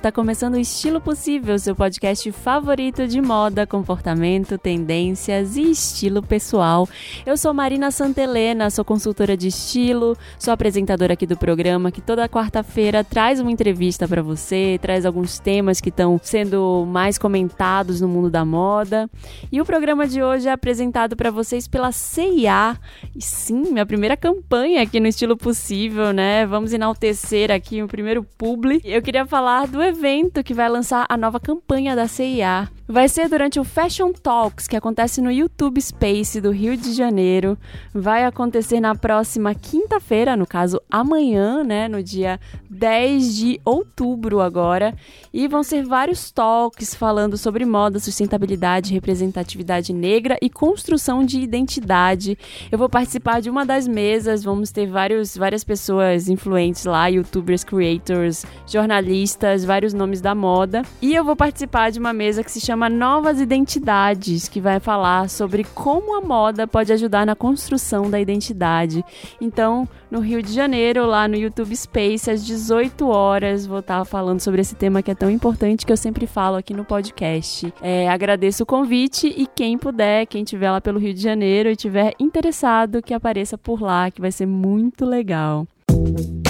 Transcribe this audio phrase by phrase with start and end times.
[0.00, 6.88] Tá começando o Estilo Possível, seu podcast favorito de moda, comportamento, tendências e estilo pessoal.
[7.24, 12.28] Eu sou Marina Santelena, sou consultora de estilo, sou apresentadora aqui do programa que toda
[12.28, 18.08] quarta-feira traz uma entrevista para você, traz alguns temas que estão sendo mais comentados no
[18.08, 19.08] mundo da moda.
[19.50, 22.76] E o programa de hoje é apresentado para vocês pela CIA.
[23.14, 26.44] E sim, minha primeira campanha aqui no Estilo Possível, né?
[26.46, 28.80] Vamos enaltecer aqui o primeiro publi.
[28.84, 32.68] Eu queria falar do evento que vai lançar a nova campanha da CIA.
[32.86, 37.56] Vai ser durante o Fashion Talks, que acontece no YouTube Space do Rio de Janeiro.
[37.94, 42.38] Vai acontecer na próxima quinta-feira, no caso amanhã, né, no dia
[42.68, 44.94] 10 de outubro agora,
[45.32, 52.36] e vão ser vários talks falando sobre moda, sustentabilidade, representatividade negra e construção de identidade.
[52.70, 57.64] Eu vou participar de uma das mesas, vamos ter vários, várias pessoas influentes lá, youtubers,
[57.64, 62.60] creators, jornalistas, vários nomes da moda, e eu vou participar de uma mesa que se
[62.60, 68.10] chama chama Novas Identidades, que vai falar sobre como a moda pode ajudar na construção
[68.10, 69.04] da identidade.
[69.40, 74.40] Então, no Rio de Janeiro, lá no YouTube Space, às 18 horas, vou estar falando
[74.40, 77.72] sobre esse tema que é tão importante que eu sempre falo aqui no podcast.
[77.80, 81.76] É, agradeço o convite e quem puder, quem estiver lá pelo Rio de Janeiro e
[81.76, 85.64] tiver interessado, que apareça por lá, que vai ser muito legal.
[85.88, 86.43] E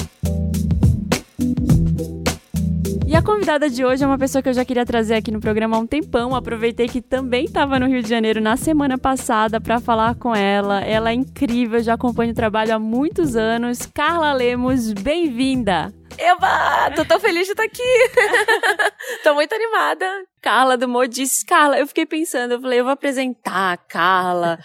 [3.25, 5.80] convidada de hoje é uma pessoa que eu já queria trazer aqui no programa há
[5.80, 6.34] um tempão.
[6.36, 10.80] Aproveitei que também estava no Rio de Janeiro na semana passada para falar com ela.
[10.83, 13.86] Ela é incrível, já acompanho o trabalho há muitos anos.
[13.86, 15.92] Carla Lemos, bem-vinda!
[16.19, 17.83] Eva, tô tão feliz de estar aqui.
[19.25, 20.06] tô muito animada.
[20.41, 21.42] Carla do Modis.
[21.42, 24.58] Carla, eu fiquei pensando, eu falei, eu vou apresentar a Carla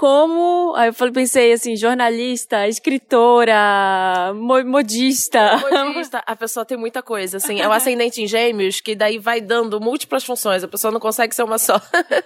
[0.00, 0.72] como.
[0.76, 5.62] Aí eu falei, pensei assim, jornalista, escritora, mo modista.
[5.92, 7.60] Modista, a pessoa tem muita coisa, assim.
[7.60, 10.64] É um ascendente em gêmeos que daí vai dando múltiplas funções.
[10.64, 11.78] A pessoa não consegue ser uma só.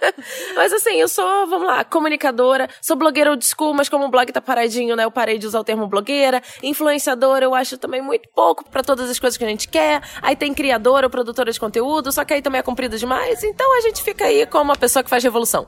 [0.55, 4.31] mas assim, eu sou, vamos lá, comunicadora, sou blogueira old school, mas como o blog
[4.31, 5.03] tá paradinho, né?
[5.03, 6.41] Eu parei de usar o termo blogueira.
[6.63, 10.01] Influenciadora, eu acho também muito pouco para todas as coisas que a gente quer.
[10.21, 13.43] Aí tem criadora, produtora de conteúdo, só que aí também é comprido demais.
[13.43, 15.67] Então a gente fica aí como uma pessoa que faz revolução.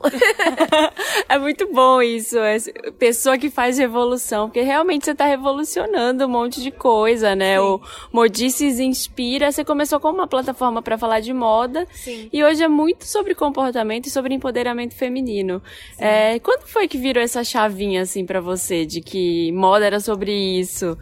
[1.28, 2.58] é muito bom isso, é
[2.98, 7.56] pessoa que faz revolução, porque realmente você está revolucionando um monte de coisa, né?
[7.56, 7.62] Sim.
[7.62, 7.80] O
[8.12, 12.28] Modices Inspira, você começou com uma plataforma para falar de moda, Sim.
[12.32, 15.62] e hoje é muito sobre comportamento e sobre empoderamento feminino.
[15.98, 20.32] É, quando foi que virou essa chavinha assim para você de que moda era sobre
[20.32, 20.96] isso?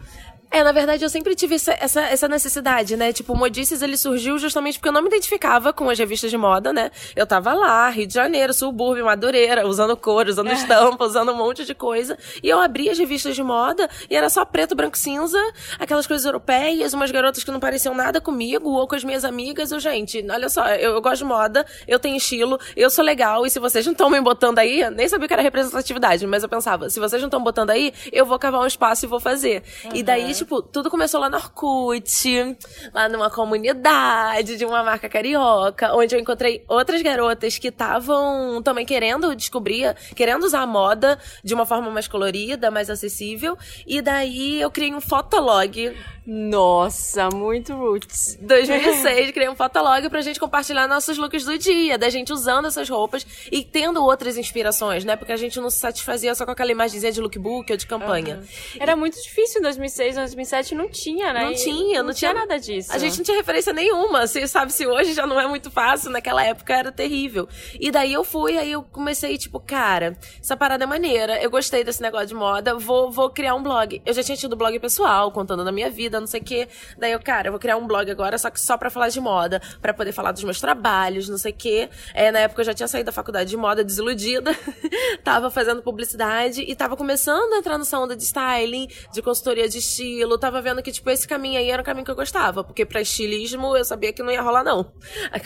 [0.49, 3.11] É, na verdade, eu sempre tive essa, essa, essa, necessidade, né?
[3.11, 6.37] Tipo, o Modices, ele surgiu justamente porque eu não me identificava com as revistas de
[6.37, 6.89] moda, né?
[7.15, 10.53] Eu tava lá, Rio de Janeiro, subúrbio, Madureira, usando cor, usando é.
[10.53, 12.17] estampa, usando um monte de coisa.
[12.41, 15.37] E eu abri as revistas de moda e era só preto, branco, cinza,
[15.77, 19.71] aquelas coisas europeias, umas garotas que não pareciam nada comigo ou com as minhas amigas.
[19.71, 23.45] Eu, gente, olha só, eu, eu gosto de moda, eu tenho estilo, eu sou legal
[23.45, 26.49] e se vocês não estão me botando aí, nem sabia que era representatividade, mas eu
[26.49, 29.61] pensava, se vocês não estão botando aí, eu vou cavar um espaço e vou fazer.
[29.83, 29.91] Uhum.
[29.93, 32.57] E daí, tipo, tudo começou lá no Orkut,
[32.93, 38.85] lá numa comunidade de uma marca carioca, onde eu encontrei outras garotas que estavam também
[38.85, 43.57] querendo descobrir, querendo usar a moda de uma forma mais colorida, mais acessível.
[43.85, 45.95] E daí eu criei um fotolog
[46.29, 48.37] nossa, muito roots.
[48.41, 52.89] 2006, criei um fotolog pra gente compartilhar nossos looks do dia, da gente usando essas
[52.89, 55.15] roupas e tendo outras inspirações, né?
[55.15, 58.41] Porque a gente não se satisfazia só com aquela imagenzinha de lookbook ou de campanha.
[58.41, 58.77] Uhum.
[58.77, 61.45] Era muito difícil em 2006, 2007 não tinha, né?
[61.45, 62.91] Não tinha, não, não tinha, tinha nada disso.
[62.91, 64.27] A gente não tinha referência nenhuma.
[64.27, 67.47] Você sabe se hoje já não é muito fácil, naquela época era terrível.
[67.79, 71.85] E daí eu fui, aí eu comecei tipo, cara, essa parada é maneira, eu gostei
[71.85, 74.01] desse negócio de moda, vou, vou criar um blog.
[74.05, 76.67] Eu já tinha tido blog pessoal, contando da minha vida, não sei o quê.
[76.97, 79.19] Daí eu, cara, eu vou criar um blog agora, só que só pra falar de
[79.19, 81.89] moda, para poder falar dos meus trabalhos, não sei o quê.
[82.13, 84.51] É, na época eu já tinha saído da faculdade de moda, desiludida.
[85.23, 89.79] tava fazendo publicidade e tava começando a entrar nessa onda de styling, de consultoria de
[89.79, 90.37] estilo.
[90.37, 92.63] Tava vendo que, tipo, esse caminho aí era o caminho que eu gostava.
[92.63, 94.91] Porque pra estilismo eu sabia que não ia rolar, não.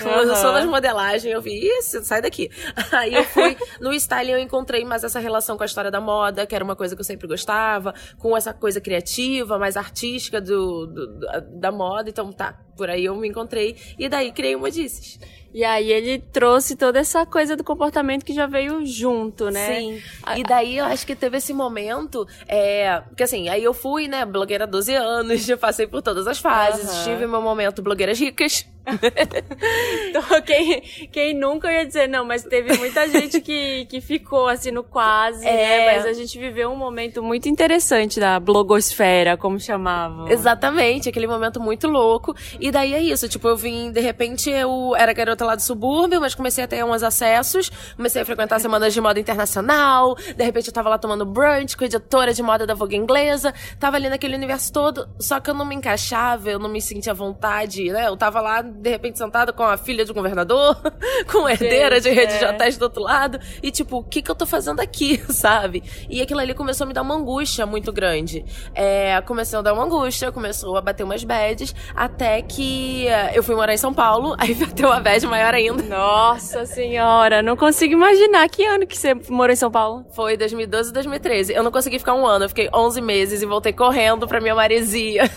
[0.02, 0.22] Como uhum.
[0.22, 2.50] eu sou das modelagens, eu vi, isso, sai daqui.
[2.92, 6.46] Aí eu fui no styling, eu encontrei mais essa relação com a história da moda,
[6.46, 10.61] que era uma coisa que eu sempre gostava, com essa coisa criativa, mais artística do,
[10.88, 11.20] do
[11.60, 15.20] da moda, então tá, por aí eu me encontrei e daí criei uma Disses.
[15.54, 19.76] E aí ele trouxe toda essa coisa do comportamento que já veio junto, né?
[19.76, 20.02] Sim.
[20.36, 24.26] E daí eu acho que teve esse momento, é, porque assim, aí eu fui, né,
[24.26, 27.04] blogueira há 12 anos, já passei por todas as fases, uhum.
[27.04, 28.66] tive meu momento blogueiras ricas
[30.10, 30.82] então, quem,
[31.12, 35.46] quem nunca ia dizer, não, mas teve muita gente que, que ficou assim no quase,
[35.46, 35.52] né?
[35.52, 35.86] é.
[35.86, 35.94] né?
[35.94, 40.28] Mas a gente viveu um momento muito interessante da blogosfera, como chamavam.
[40.28, 42.36] Exatamente, aquele momento muito louco.
[42.60, 46.22] E daí é isso, tipo, eu vim, de repente, eu era garota lá do subúrbio,
[46.22, 50.68] mas comecei a ter uns acessos, comecei a frequentar semanas de moda internacional, de repente
[50.68, 54.10] eu tava lá tomando brunch com a editora de moda da Vogue inglesa, tava ali
[54.10, 57.92] naquele universo todo, só que eu não me encaixava, eu não me sentia à vontade,
[57.92, 58.08] né?
[58.08, 60.78] Eu tava lá de repente sentada com a filha do governador,
[61.32, 62.38] com herdeira de rede é.
[62.40, 65.84] de hotéis do outro lado, e tipo, o que que eu tô fazendo aqui, sabe?
[66.10, 68.46] E aquilo ali começou a me dar uma angústia muito grande.
[68.74, 73.44] É, começou a dar uma angústia, começou a bater umas bads, até que eh, eu
[73.44, 75.84] fui morar em São Paulo, aí bateu uma bad maior ainda.
[75.84, 80.06] Nossa senhora, não consigo imaginar que ano que você morou em São Paulo.
[80.14, 81.54] Foi 2012 2013.
[81.54, 84.56] Eu não consegui ficar um ano, eu fiquei 11 meses e voltei correndo pra minha
[84.56, 85.24] maresia.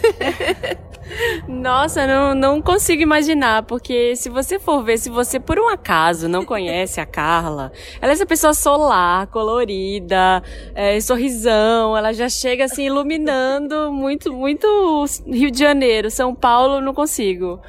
[1.46, 6.28] Nossa, não, não consigo imaginar, porque se você for ver, se você por um acaso
[6.28, 10.43] não conhece a Carla, ela é essa pessoa solar, colorida,
[10.75, 16.94] é, sorrisão, ela já chega assim iluminando muito, muito Rio de Janeiro, São Paulo, não
[16.94, 17.04] consigo.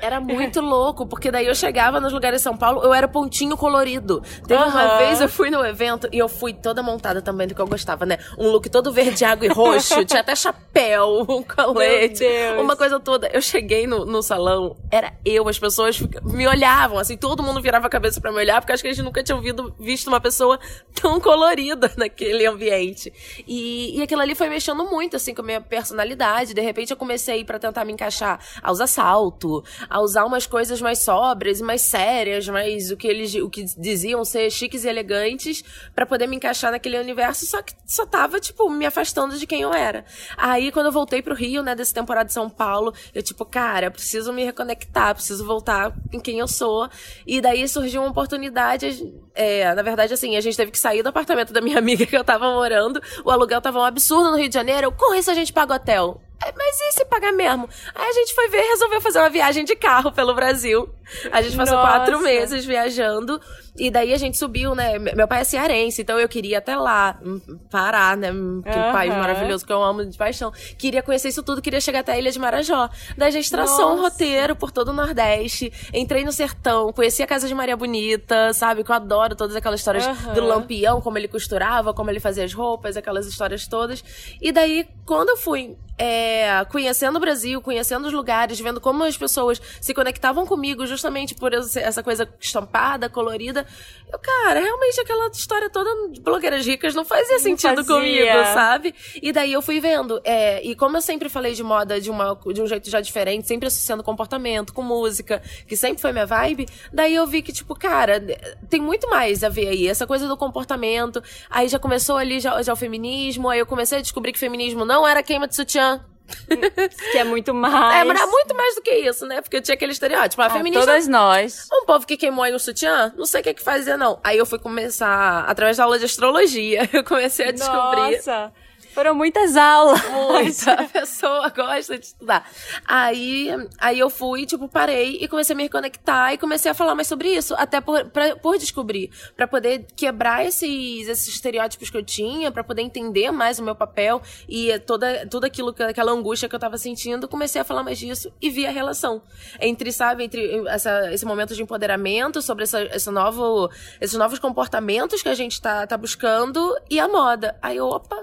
[0.02, 3.58] Era muito louco, porque daí eu chegava nos lugares de São Paulo, eu era pontinho
[3.58, 4.22] colorido.
[4.48, 4.70] Teve uhum.
[4.70, 7.68] uma vez eu fui no evento e eu fui toda montada também do que eu
[7.68, 8.18] gostava, né?
[8.38, 12.26] Um look todo verde, água e roxo, tinha até chapéu, um colete,
[12.60, 13.28] uma coisa toda.
[13.34, 17.88] Eu cheguei no, no salão, era eu, as pessoas me olhavam, assim, todo mundo virava
[17.88, 20.20] a cabeça para me olhar, porque acho que a gente nunca tinha ouvido, visto uma
[20.20, 20.60] pessoa
[21.00, 23.12] tão colorida naquele ambiente.
[23.48, 26.54] E, e aquilo ali foi mexendo muito, assim, com a minha personalidade.
[26.54, 28.88] De repente eu comecei para tentar me encaixar a usar
[29.26, 33.50] salto, a usar umas coisas mais sóbrias e mais sérias, mais o que eles o
[33.50, 35.64] que diziam ser chiques e elegantes
[35.94, 39.62] para poder me encaixar naquele universo, só que só tava, tipo, me afastando de quem
[39.62, 40.06] eu era.
[40.38, 43.92] Aí, quando eu voltei pro Rio, né, dessa temporada de São Paulo, eu, tipo, cara,
[43.92, 46.90] preciso me reconectar, preciso voltar em quem eu sou.
[47.26, 51.10] E daí surgiu uma oportunidade, é, na verdade, assim, a gente teve que sair do
[51.10, 54.50] apartamento da minha amiga que eu tava morando, o aluguel tava um absurdo no Rio
[54.50, 56.22] de Janeiro, com isso a gente paga hotel.
[56.44, 57.70] É, mas e se pagar mesmo?
[57.94, 60.90] Aí a gente foi ver resolveu fazer uma viagem de carro pelo Brasil.
[61.32, 61.90] A gente passou Nossa.
[61.90, 63.40] quatro meses viajando.
[63.78, 64.98] E daí a gente subiu, né?
[64.98, 68.30] Meu pai é cearense, então eu queria até lá, hum, parar, né?
[68.30, 68.92] Aquele uhum.
[68.92, 70.52] país maravilhoso que eu amo de paixão.
[70.78, 72.90] Queria conhecer isso tudo, queria chegar até a Ilha de Marajó.
[73.18, 74.00] Daí a gente traçou Nossa.
[74.00, 75.74] um roteiro por todo o Nordeste.
[75.94, 78.84] Entrei no sertão, conheci a casa de Maria Bonita, sabe?
[78.84, 80.34] Que eu adoro todas aquelas histórias uhum.
[80.34, 84.04] do Lampião, como ele costurava, como ele fazia as roupas, aquelas histórias todas.
[84.42, 89.18] E daí, quando eu fui é, conhecendo o Brasil, conhecendo os lugares, vendo como as
[89.18, 93.65] pessoas se conectavam comigo justamente por essa coisa estampada, colorida.
[94.12, 97.96] Eu, cara, realmente aquela história toda de blogueiras ricas não fazia não sentido fazia.
[97.96, 98.94] comigo, sabe?
[99.22, 100.22] E daí eu fui vendo.
[100.24, 103.48] É, e como eu sempre falei de moda de, uma, de um jeito já diferente,
[103.48, 107.76] sempre associando comportamento com música, que sempre foi minha vibe, daí eu vi que, tipo,
[107.76, 108.22] cara,
[108.70, 109.88] tem muito mais a ver aí.
[109.88, 111.22] Essa coisa do comportamento.
[111.50, 114.86] Aí já começou ali já, já o feminismo, aí eu comecei a descobrir que feminismo
[114.86, 116.06] não era queima de sutiã
[117.12, 118.02] que é muito mais.
[118.02, 119.42] É, mas é muito mais do que isso, né?
[119.42, 120.42] Porque eu tinha aquele estereótipo.
[120.42, 120.86] A ah, feminista.
[120.86, 121.68] Todas nós.
[121.72, 124.20] Um povo que queimou aí o sutiã, não sei o que, que fazer, não.
[124.24, 128.18] Aí eu fui começar, através da aula de astrologia, eu comecei a descobrir.
[128.18, 128.52] Nossa!
[128.96, 130.02] Foram muitas aulas.
[130.10, 130.72] Muita.
[130.80, 132.50] A pessoa gosta de estudar.
[132.88, 136.96] Aí, aí eu fui, tipo, parei e comecei a me reconectar e comecei a falar
[136.96, 137.54] mais sobre isso.
[137.56, 139.12] Até por, pra, por descobrir.
[139.36, 143.76] para poder quebrar esses, esses estereótipos que eu tinha, para poder entender mais o meu
[143.76, 147.28] papel e toda, tudo aquilo, aquela angústia que eu tava sentindo.
[147.28, 149.22] Comecei a falar mais disso e vi a relação.
[149.60, 155.22] Entre, sabe, entre essa, esse momento de empoderamento, sobre essa, esse novo, esses novos comportamentos
[155.22, 157.58] que a gente tá, tá buscando e a moda.
[157.62, 158.16] Aí, opa,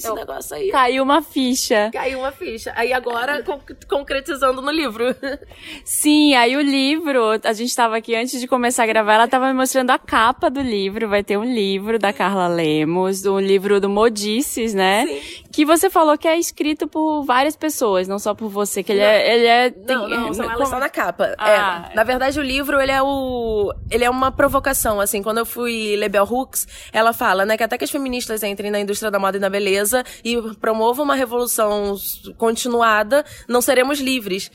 [0.00, 0.70] esse eu, negócio aí.
[0.70, 1.90] Caiu uma ficha.
[1.92, 2.72] Caiu uma ficha.
[2.74, 5.14] Aí agora, con concretizando no livro.
[5.84, 9.48] Sim, aí o livro, a gente tava aqui antes de começar a gravar, ela tava
[9.48, 11.06] me mostrando a capa do livro.
[11.06, 15.06] Vai ter um livro da Carla Lemos, um livro do Modices, né?
[15.06, 15.44] Sim.
[15.52, 19.00] Que você falou que é escrito por várias pessoas, não só por você, que ele
[19.00, 19.12] é, não.
[19.12, 19.34] é.
[19.34, 21.34] Ele é tem, não, não, são elas só na capa.
[21.36, 23.70] Ah, é, na verdade, o livro, ele é o.
[23.90, 25.22] Ele é uma provocação, assim.
[25.22, 28.70] Quando eu fui ler Bell Hooks, ela fala, né, que até que as feministas entrem
[28.70, 29.89] na indústria da moda e da beleza
[30.24, 31.96] e promova uma revolução
[32.36, 34.50] continuada, não seremos livres.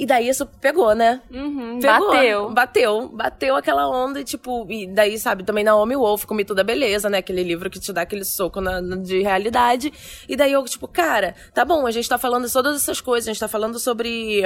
[0.00, 1.20] E daí isso pegou, né?
[1.30, 2.50] Uhum, pegou, bateu.
[2.50, 3.08] Bateu.
[3.10, 7.18] Bateu aquela onda e, tipo, e daí, sabe, também Naomi Wolf, Comi é Beleza, né?
[7.18, 9.92] Aquele livro que te dá aquele soco na, na, de realidade.
[10.26, 13.28] E daí eu, tipo, cara, tá bom, a gente tá falando de todas essas coisas,
[13.28, 14.42] a gente tá falando sobre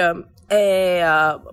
[0.49, 1.01] é,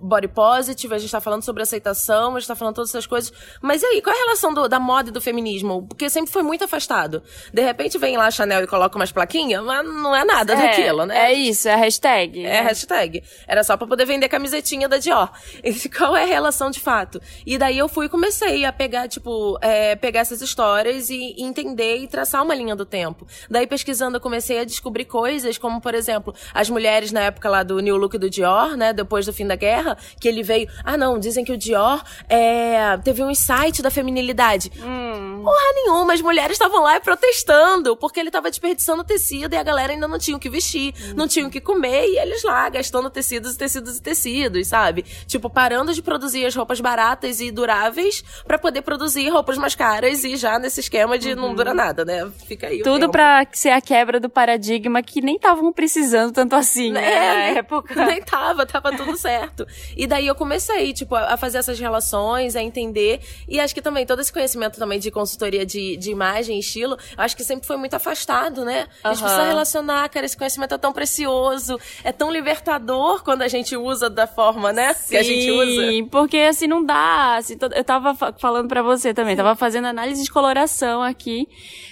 [0.01, 3.33] body positive, a gente tá falando sobre aceitação, a gente tá falando todas essas coisas.
[3.61, 5.87] Mas e aí, qual é a relação do, da moda e do feminismo?
[5.87, 7.23] Porque sempre foi muito afastado.
[7.55, 10.57] De repente vem lá a Chanel e coloca umas plaquinhas, mas não é nada é,
[10.57, 11.31] daquilo, né?
[11.31, 12.45] É isso, é a hashtag.
[12.45, 13.23] É hashtag.
[13.47, 15.31] Era só pra poder vender camisetinha da Dior.
[15.63, 17.21] E qual é a relação de fato?
[17.47, 21.43] E daí eu fui e comecei a pegar, tipo, é, pegar essas histórias e, e
[21.43, 23.27] entender e traçar uma linha do tempo.
[23.51, 27.63] Daí pesquisando eu comecei a descobrir coisas como, por exemplo, as mulheres na época lá
[27.63, 30.97] do New Look do Dior, né, depois do fim da guerra, que ele veio, ah
[30.97, 34.73] não, dizem que o Dior é, teve um insight da feminilidade.
[34.79, 35.43] Hum.
[35.45, 39.93] Porra nenhuma, as mulheres estavam lá protestando, porque ele tava desperdiçando tecido e a galera
[39.93, 41.15] ainda não tinha o que vestir, hum.
[41.17, 45.03] não tinha o que comer e eles lá gastando tecidos e tecidos e tecidos, sabe?
[45.27, 50.25] Tipo, parando de produzir as roupas baratas e duráveis para poder produzir roupas mais caras
[50.25, 51.37] e já nesse esquema de uhum.
[51.37, 52.31] não dura nada, né?
[52.47, 52.83] Fica aí.
[52.83, 57.13] Tudo pra ser a quebra do paradigma que nem estavam precisando tanto assim, né?
[57.13, 58.07] É, na época.
[58.07, 59.67] Nem tava, tava tudo certo.
[59.97, 63.21] E daí eu comecei, tipo, a fazer essas relações, a entender.
[63.49, 66.97] E acho que também todo esse conhecimento também de consultoria de, de imagem e estilo,
[67.17, 68.87] acho que sempre foi muito afastado, né?
[69.05, 69.29] A gente uhum.
[69.29, 74.11] precisa relacionar, cara, esse conhecimento é tão precioso, é tão libertador quando a gente usa
[74.11, 74.93] da forma, né?
[74.95, 75.91] Sim, que a gente usa.
[75.91, 77.37] Sim, porque assim não dá.
[77.37, 81.49] Assim, eu tava falando para você também, tava fazendo análise de coloração aqui.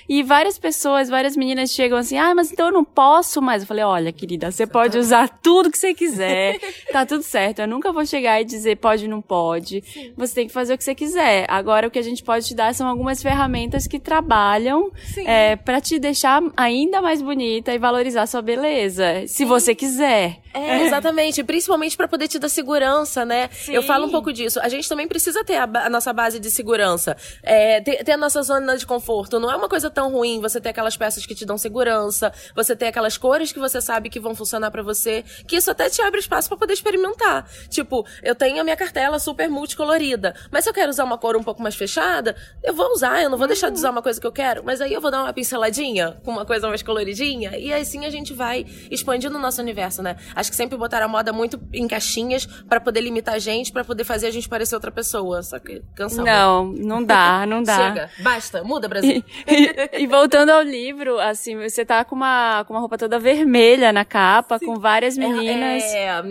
[0.09, 3.63] E várias pessoas, várias meninas chegam assim, ah, mas então eu não posso mais.
[3.63, 6.59] Eu falei, olha, querida, você pode usar tudo que você quiser,
[6.91, 7.61] tá tudo certo.
[7.61, 9.83] Eu nunca vou chegar e dizer pode ou não pode.
[9.83, 10.13] Sim.
[10.17, 11.47] Você tem que fazer o que você quiser.
[11.49, 15.81] Agora, o que a gente pode te dar são algumas ferramentas que trabalham é, para
[15.81, 19.45] te deixar ainda mais bonita e valorizar sua beleza, se Sim.
[19.45, 20.41] você quiser.
[20.53, 21.43] É, exatamente.
[21.45, 23.49] Principalmente para poder te dar segurança, né?
[23.53, 23.73] Sim.
[23.73, 24.59] Eu falo um pouco disso.
[24.61, 27.17] A gente também precisa ter a, a nossa base de segurança.
[27.43, 29.39] É, ter, ter, a nossa zona de conforto.
[29.39, 32.75] Não é uma coisa tão ruim você ter aquelas peças que te dão segurança, você
[32.75, 36.03] ter aquelas cores que você sabe que vão funcionar para você, que isso até te
[36.03, 37.49] abre espaço para poder experimentar.
[37.69, 41.37] Tipo, eu tenho a minha cartela super multicolorida, mas se eu quero usar uma cor
[41.37, 44.21] um pouco mais fechada, eu vou usar, eu não vou deixar de usar uma coisa
[44.21, 47.57] que eu quero, mas aí eu vou dar uma pinceladinha com uma coisa mais coloridinha,
[47.57, 50.17] e assim a gente vai expandindo o nosso universo, né?
[50.41, 53.85] Acho que sempre botaram a moda muito em caixinhas para poder limitar a gente, para
[53.85, 55.43] poder fazer a gente parecer outra pessoa.
[55.43, 56.25] Só que cansamos.
[56.25, 57.77] Não, não dá, não dá.
[57.77, 59.23] Chega, basta, muda, Brasil.
[59.47, 63.93] E, e, voltando ao livro, assim, você tá com uma, com uma roupa toda vermelha
[63.93, 64.67] na capa, Sim.
[64.67, 65.83] com várias é, meninas.
[65.83, 66.23] É, é,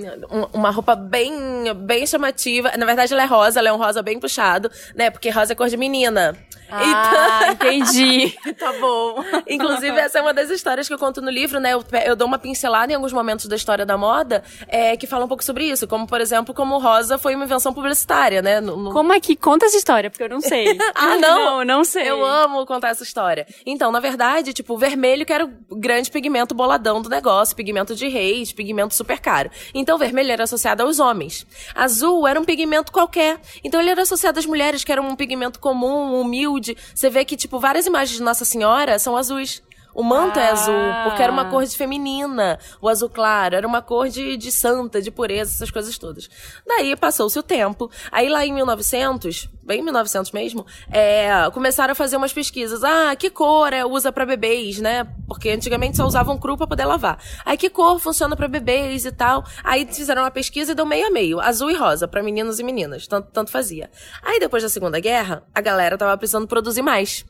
[0.52, 1.32] uma roupa bem,
[1.76, 2.72] bem chamativa.
[2.78, 5.12] Na verdade, ela é rosa, ela é um rosa bem puxado, né?
[5.12, 6.36] Porque rosa é cor de menina.
[6.72, 7.72] Ah, então...
[7.72, 8.38] entendi.
[8.58, 9.24] tá bom.
[9.48, 11.74] Inclusive, essa é uma das histórias que eu conto no livro, né?
[11.74, 15.26] Eu, eu dou uma pincelada em alguns momentos da história da moda é, que fala
[15.26, 15.88] um pouco sobre isso.
[15.88, 18.62] Como, por exemplo, como rosa foi uma invenção publicitária, né?
[18.62, 18.92] No, no...
[18.92, 20.10] Como é que conta essa história?
[20.10, 20.78] Porque eu não sei.
[20.94, 21.40] ah, não?
[21.40, 22.10] Não, não sei.
[22.10, 23.48] Eu amo contar essa história.
[23.66, 27.96] Então, na verdade, tipo, o vermelho que era o grande pigmento boladão do negócio, pigmento
[27.96, 29.50] de reis, pigmento super caro.
[29.74, 31.46] Então, o vermelho era associado aos homens.
[31.74, 33.40] Azul era um pigmento qualquer.
[33.64, 36.59] Então, ele era associado às mulheres, que era um pigmento comum, humilde,
[36.94, 39.62] você vê que, tipo, várias imagens de Nossa Senhora são azuis.
[40.00, 40.44] O manto ah.
[40.44, 42.58] é azul, porque era uma cor de feminina.
[42.82, 46.30] O azul claro era uma cor de, de santa, de pureza, essas coisas todas.
[46.66, 47.92] Daí passou-se o tempo.
[48.10, 52.82] Aí lá em 1900, bem 1900 mesmo, é, começaram a fazer umas pesquisas.
[52.82, 55.06] Ah, que cor é, usa para bebês, né?
[55.28, 57.22] Porque antigamente só usavam cru para poder lavar.
[57.44, 59.44] Aí que cor funciona para bebês e tal.
[59.66, 62.64] Aí fizeram uma pesquisa e deu meio a meio, azul e rosa para meninos e
[62.64, 63.92] meninas, tanto, tanto fazia.
[64.24, 67.26] Aí depois da Segunda Guerra, a galera tava precisando produzir mais.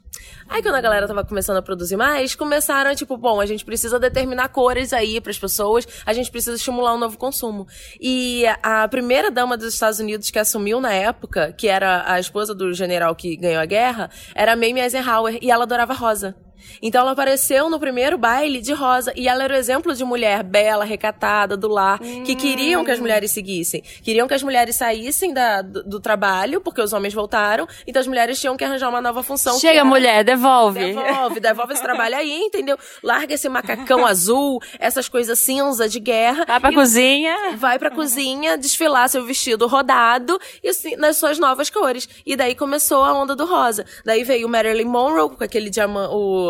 [0.48, 4.00] Aí quando a galera tava começando a produzir mais, começaram, tipo, bom, a gente precisa
[4.00, 7.68] determinar cores aí para as pessoas, a gente precisa estimular um novo consumo.
[8.00, 12.56] E a primeira dama dos Estados Unidos que assumiu na época, que era a esposa
[12.56, 16.36] do general que ganhou a guerra, era Mamie Eisenhower, e ela adorava rosa.
[16.82, 20.44] Então ela apareceu no primeiro baile de rosa e ela era o exemplo de mulher
[20.44, 22.24] bela, recatada, do lar, hum.
[22.24, 23.84] que queriam que as mulheres seguissem.
[24.04, 28.08] Queriam que as mulheres saíssem da, do, do, trabalho, porque os homens voltaram, então as
[28.08, 29.60] mulheres tinham que arranjar uma nova função.
[29.60, 29.86] Chega, era...
[29.86, 30.80] mulher, devolve.
[30.80, 32.78] Devolve, devolve esse trabalho aí, entendeu?
[33.04, 36.46] Larga esse macacão azul, essas coisas cinza de guerra.
[36.46, 37.36] Vai pra cozinha.
[37.58, 42.08] Vai pra cozinha, desfilar seu vestido rodado e assim, nas suas novas cores.
[42.26, 43.86] E daí começou a onda do rosa.
[44.06, 46.49] Daí veio o Marilyn Monroe com aquele diamante, o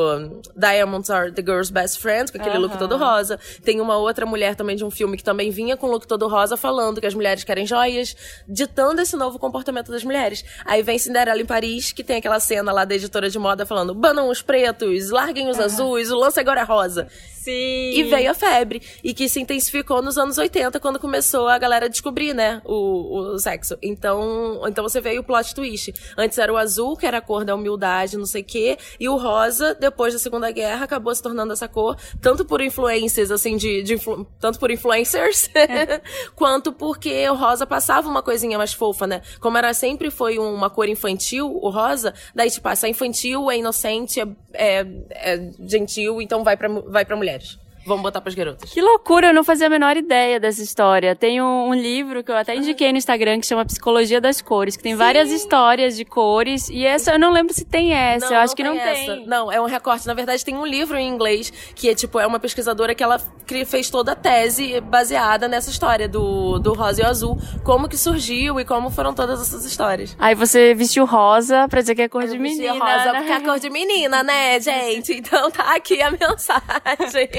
[0.55, 3.39] Diamonds Are the Girl's Best Friend, com aquele look todo rosa.
[3.63, 6.57] Tem uma outra mulher também de um filme que também vinha com look todo rosa,
[6.57, 8.15] falando que as mulheres querem joias,
[8.47, 10.43] ditando esse novo comportamento das mulheres.
[10.65, 13.93] Aí vem Cinderela em Paris, que tem aquela cena lá da editora de moda falando:
[13.93, 17.07] banam os pretos, larguem os azuis, o lance agora é rosa.
[17.39, 17.91] Sim.
[17.95, 18.81] E veio a febre.
[19.01, 23.33] E que se intensificou nos anos 80, quando começou a galera a descobrir, né, o,
[23.33, 23.77] o sexo.
[23.81, 25.93] Então, então você veio o plot twist.
[26.17, 29.07] Antes era o azul, que era a cor da humildade, não sei o quê, e
[29.07, 33.55] o rosa, depois da Segunda Guerra, acabou se tornando essa cor, tanto por influências, assim,
[33.55, 34.27] de, de influ...
[34.39, 35.49] tanto por influencers,
[36.35, 39.21] quanto porque o rosa passava uma coisinha mais fofa, né?
[39.39, 44.19] Como era sempre foi uma cor infantil, o rosa, daí, tipo, essa infantil, é inocente,
[44.19, 47.59] é, é, é gentil, então vai pra, vai pra mulheres.
[47.85, 48.69] Vamos botar pras garotas.
[48.69, 51.15] Que loucura, eu não fazia a menor ideia dessa história.
[51.15, 54.75] Tem um, um livro que eu até indiquei no Instagram que chama Psicologia das Cores,
[54.75, 54.97] que tem Sim.
[54.97, 56.69] várias histórias de cores.
[56.69, 59.03] E essa eu não lembro se tem essa, não, eu acho que não tem.
[59.03, 59.15] Essa.
[59.25, 60.05] Não, é um recorte.
[60.05, 63.19] Na verdade, tem um livro em inglês que é tipo, é uma pesquisadora que ela
[63.65, 68.59] fez toda a tese baseada nessa história do, do rosa e azul, como que surgiu
[68.59, 70.15] e como foram todas essas histórias.
[70.19, 72.73] Aí você vestiu rosa pra dizer que é cor de menina.
[72.73, 73.19] rosa né?
[73.19, 75.13] porque é cor de menina, né, gente?
[75.13, 77.29] Então tá aqui a mensagem.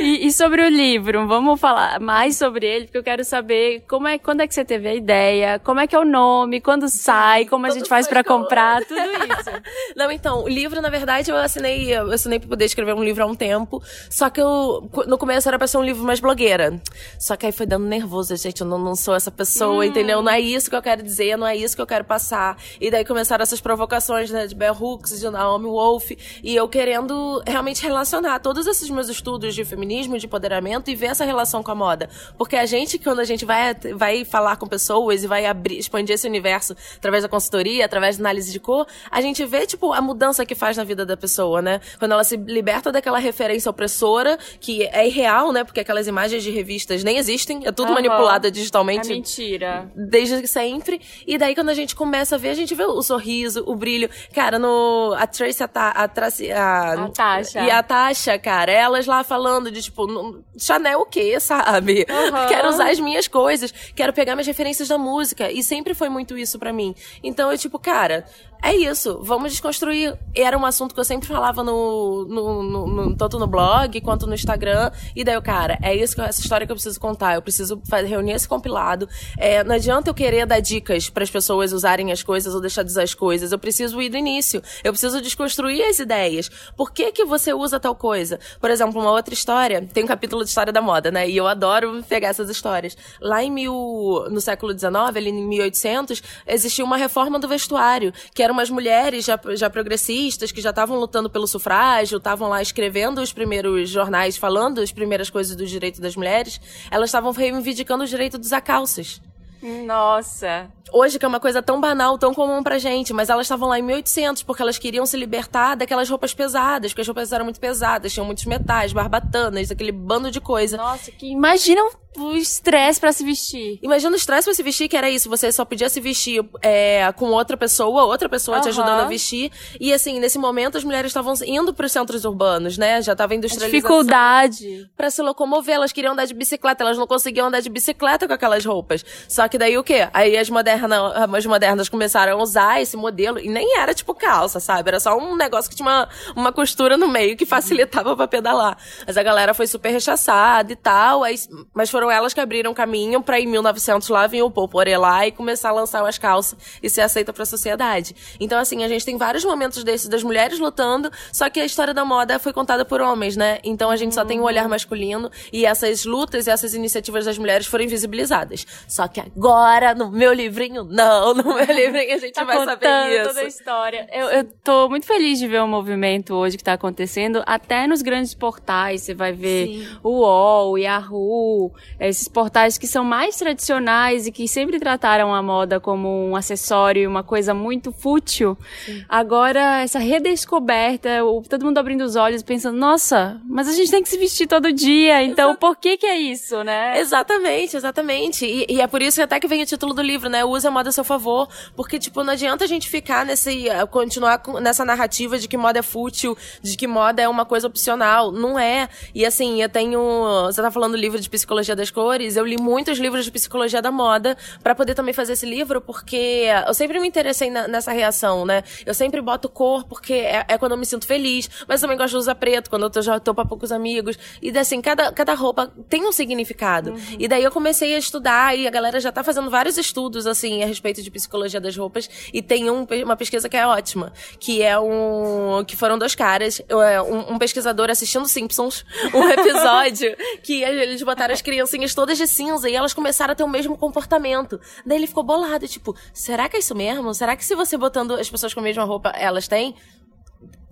[0.00, 4.08] E, e, sobre o livro, vamos falar mais sobre ele, porque eu quero saber como
[4.08, 6.88] é, quando é que você teve a ideia, como é que é o nome, quando
[6.88, 9.50] sai, como a gente faz para comprar, tudo isso.
[9.96, 13.22] Não, então, o livro, na verdade, eu assinei, eu assinei pra poder escrever um livro
[13.22, 16.80] há um tempo, só que eu, no começo era pra ser um livro mais blogueira.
[17.18, 19.84] Só que aí foi dando nervoso, gente, eu não, não sou essa pessoa, hum.
[19.84, 20.22] entendeu?
[20.22, 22.56] Não é isso que eu quero dizer, não é isso que eu quero passar.
[22.80, 26.10] E daí começaram essas provocações, né, de Bell Hooks, de Naomi Wolf,
[26.42, 31.06] e eu querendo realmente relacionar todos esses meus estudos de feminismo, de empoderamento e ver
[31.06, 32.08] essa relação com a moda.
[32.36, 36.14] Porque a gente, quando a gente vai, vai falar com pessoas e vai abrir, expandir
[36.14, 40.00] esse universo através da consultoria, através da análise de cor, a gente vê, tipo, a
[40.00, 41.80] mudança que faz na vida da pessoa, né?
[41.98, 45.64] Quando ela se liberta daquela referência opressora, que é irreal, né?
[45.64, 47.94] Porque aquelas imagens de revistas nem existem, é tudo uhum.
[47.94, 49.10] manipulado digitalmente.
[49.10, 49.90] É mentira.
[49.94, 51.00] Desde sempre.
[51.26, 54.08] E daí, quando a gente começa a ver, a gente vê o sorriso, o brilho.
[54.32, 55.14] Cara, no.
[55.16, 57.60] A Tracy, a, a, Tracy, a, a Tasha.
[57.60, 62.06] E a Tasha, cara, elas lá falando de, tipo, Chanel o quê, sabe?
[62.08, 62.46] Uhum.
[62.48, 65.50] Quero usar as minhas coisas, quero pegar minhas referências da música.
[65.50, 66.94] E sempre foi muito isso para mim.
[67.22, 68.24] Então eu, tipo, cara,
[68.64, 70.16] é isso, vamos desconstruir.
[70.34, 74.26] Era um assunto que eu sempre falava no, no, no, no tanto no blog quanto
[74.26, 74.90] no Instagram.
[75.14, 77.34] E daí, cara, é isso que essa história que eu preciso contar.
[77.34, 79.06] Eu preciso fazer, reunir esse compilado.
[79.36, 82.82] É, não adianta eu querer dar dicas para as pessoas usarem as coisas ou deixar
[82.82, 83.52] de usar as coisas.
[83.52, 84.62] Eu preciso ir do início.
[84.82, 86.48] Eu preciso desconstruir as ideias.
[86.74, 88.40] Por que que você usa tal coisa?
[88.58, 91.28] Por exemplo, uma outra história, tem um capítulo de história da moda, né?
[91.28, 92.96] E eu adoro pegar essas histórias.
[93.20, 98.42] Lá em mil, no século XIX, ali em 1800, existiu uma reforma do vestuário, que
[98.42, 103.20] era umas mulheres já, já progressistas que já estavam lutando pelo sufrágio, estavam lá escrevendo
[103.20, 108.06] os primeiros jornais falando as primeiras coisas do direito das mulheres, elas estavam reivindicando o
[108.06, 109.20] direito dos acalços.
[109.64, 110.68] Nossa.
[110.92, 113.78] Hoje, que é uma coisa tão banal, tão comum pra gente, mas elas estavam lá
[113.78, 117.58] em 1800 porque elas queriam se libertar daquelas roupas pesadas, porque as roupas eram muito
[117.58, 120.76] pesadas, tinham muitos metais, barbatanas, aquele bando de coisa.
[120.76, 121.80] Nossa, que imagina
[122.16, 123.78] o estresse para se vestir.
[123.82, 127.10] Imagina o estresse para se vestir, que era isso, você só podia se vestir é,
[127.12, 128.62] com outra pessoa, outra pessoa uhum.
[128.62, 129.50] te ajudando a vestir.
[129.80, 133.02] E assim, nesse momento as mulheres estavam indo para os centros urbanos, né?
[133.02, 133.80] Já tava industrialização.
[133.80, 134.88] dificuldade.
[134.96, 138.32] Para se locomover, elas queriam andar de bicicleta, elas não conseguiam andar de bicicleta com
[138.32, 139.04] aquelas roupas.
[139.28, 140.08] Só que daí o quê?
[140.12, 144.60] Aí as modernas, as modernas começaram a usar esse modelo e nem era tipo calça,
[144.60, 144.88] sabe?
[144.88, 148.76] Era só um negócio que tinha uma, uma costura no meio que facilitava para pedalar.
[149.06, 151.36] Mas a galera foi super rechaçada e tal, aí,
[151.72, 154.52] mas foram elas que abriram caminho para em 1900 lá vir o
[154.98, 158.14] lá e começar a lançar as calças e ser aceita para a sociedade.
[158.40, 161.94] Então assim, a gente tem vários momentos desses das mulheres lutando, só que a história
[161.94, 163.58] da moda foi contada por homens, né?
[163.64, 167.38] Então a gente só tem um olhar masculino e essas lutas e essas iniciativas das
[167.38, 168.66] mulheres foram invisibilizadas.
[168.88, 173.16] Só que agora no meu livrinho não, no meu livrinho a gente tá vai saber
[173.16, 173.28] isso.
[173.28, 174.08] toda a história.
[174.12, 178.02] Eu, eu tô muito feliz de ver o movimento hoje que tá acontecendo, até nos
[178.02, 179.88] grandes portais, você vai ver Sim.
[180.02, 185.42] o UOL, o Yahoo, esses portais que são mais tradicionais e que sempre trataram a
[185.42, 189.04] moda como um acessório e uma coisa muito fútil, Sim.
[189.08, 191.08] agora essa redescoberta,
[191.48, 194.72] todo mundo abrindo os olhos pensando, nossa, mas a gente tem que se vestir todo
[194.72, 195.60] dia, então Exato.
[195.60, 196.98] por que que é isso, né?
[196.98, 198.46] Exatamente, exatamente.
[198.46, 200.44] E, e, é por isso que até que vem o título do livro, né?
[200.44, 203.86] Use a moda a seu favor, porque, tipo, não adianta a gente ficar nesse, eh,
[203.86, 208.32] continuar nessa narrativa de que moda é fútil, de que moda é uma coisa opcional.
[208.32, 208.88] Não é.
[209.14, 210.00] E assim, eu tenho,
[210.46, 213.30] você tá falando do livro de psicologia da das cores, eu li muitos livros de
[213.30, 217.68] psicologia da moda para poder também fazer esse livro, porque eu sempre me interessei na,
[217.68, 218.64] nessa reação, né?
[218.86, 221.98] Eu sempre boto cor porque é, é, quando eu me sinto feliz, mas eu também
[221.98, 224.18] gosto de usar preto quando eu tô, já tô pra poucos amigos.
[224.40, 226.92] E assim, cada, cada roupa tem um significado.
[226.92, 227.16] Uhum.
[227.18, 230.62] E daí eu comecei a estudar e a galera já tá fazendo vários estudos, assim,
[230.62, 232.08] a respeito de psicologia das roupas.
[232.32, 235.64] E tem um, uma pesquisa que é ótima, que é um.
[235.66, 241.32] que foram dois caras, é, um, um pesquisador assistindo Simpsons, um episódio que eles botaram
[241.32, 244.60] as criancinhas todas de cinza e elas começaram a ter o mesmo comportamento.
[244.84, 247.14] Daí ele ficou bolado, tipo, será que é isso mesmo?
[247.14, 249.74] Será que se você botando as pessoas com a mesma roupa, elas têm?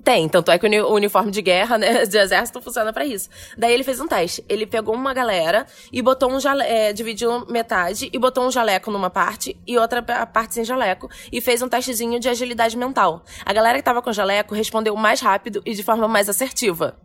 [0.04, 3.28] Tem, tanto é que o uniforme de guerra, né, de exército funciona para isso.
[3.56, 4.44] Daí ele fez um teste.
[4.48, 8.90] Ele pegou uma galera e botou um jaleco, é, dividiu metade e botou um jaleco
[8.90, 13.24] numa parte e outra parte sem jaleco e fez um testezinho de agilidade mental.
[13.44, 16.96] A galera que tava com jaleco respondeu mais rápido e de forma mais assertiva.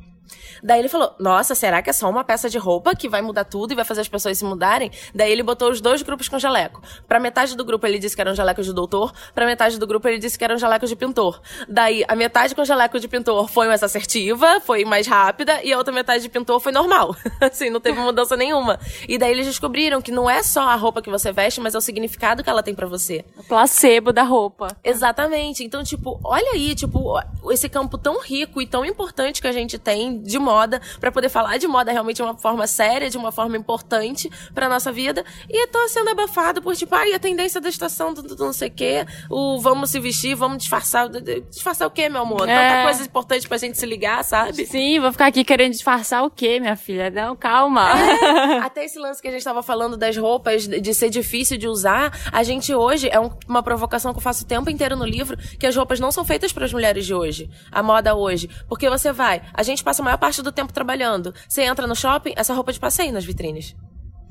[0.62, 3.44] Daí ele falou: Nossa, será que é só uma peça de roupa que vai mudar
[3.44, 4.92] tudo e vai fazer as pessoas se mudarem?
[5.14, 6.82] Daí ele botou os dois grupos com jaleco.
[7.08, 10.08] Pra metade do grupo ele disse que eram jalecos de doutor, pra metade do grupo
[10.08, 11.42] ele disse que eram jalecos de pintor.
[11.68, 15.78] Daí a metade com jaleco de pintor foi mais assertiva, foi mais rápida, e a
[15.78, 17.16] outra metade de pintor foi normal.
[17.42, 18.80] assim, não teve mudança nenhuma.
[19.08, 21.78] E daí eles descobriram que não é só a roupa que você veste, mas é
[21.78, 23.24] o significado que ela tem para você.
[23.38, 24.76] O placebo da roupa.
[24.84, 25.64] Exatamente.
[25.64, 27.20] Então, tipo, olha aí, tipo,
[27.52, 31.30] esse campo tão rico e tão importante que a gente tem de moda para poder
[31.30, 35.24] falar de moda realmente de uma forma séria, de uma forma importante para nossa vida.
[35.50, 38.54] E tá sendo abafado por tipo, ai, a tendência da estação do, do, do não
[38.54, 41.10] sei o quê, o vamos se vestir, vamos disfarçar.
[41.50, 42.48] Disfarçar o quê, meu amor?
[42.48, 42.70] É.
[42.70, 44.66] Tanta coisa importante pra gente se ligar, sabe?
[44.66, 47.10] Sim, vou ficar aqui querendo disfarçar o quê, minha filha?
[47.10, 47.92] Não, calma.
[47.92, 48.60] É.
[48.66, 52.12] Até esse lance que a gente tava falando das roupas, de ser difícil de usar,
[52.32, 55.38] a gente hoje, é um, uma provocação que eu faço o tempo inteiro no livro,
[55.60, 57.50] que as roupas não são feitas para as mulheres de hoje.
[57.72, 58.50] A moda hoje.
[58.68, 61.34] Porque você vai, a gente passa a maior parte do tempo trabalhando.
[61.48, 63.76] Você entra no shopping, essa roupa de passeio nas vitrines.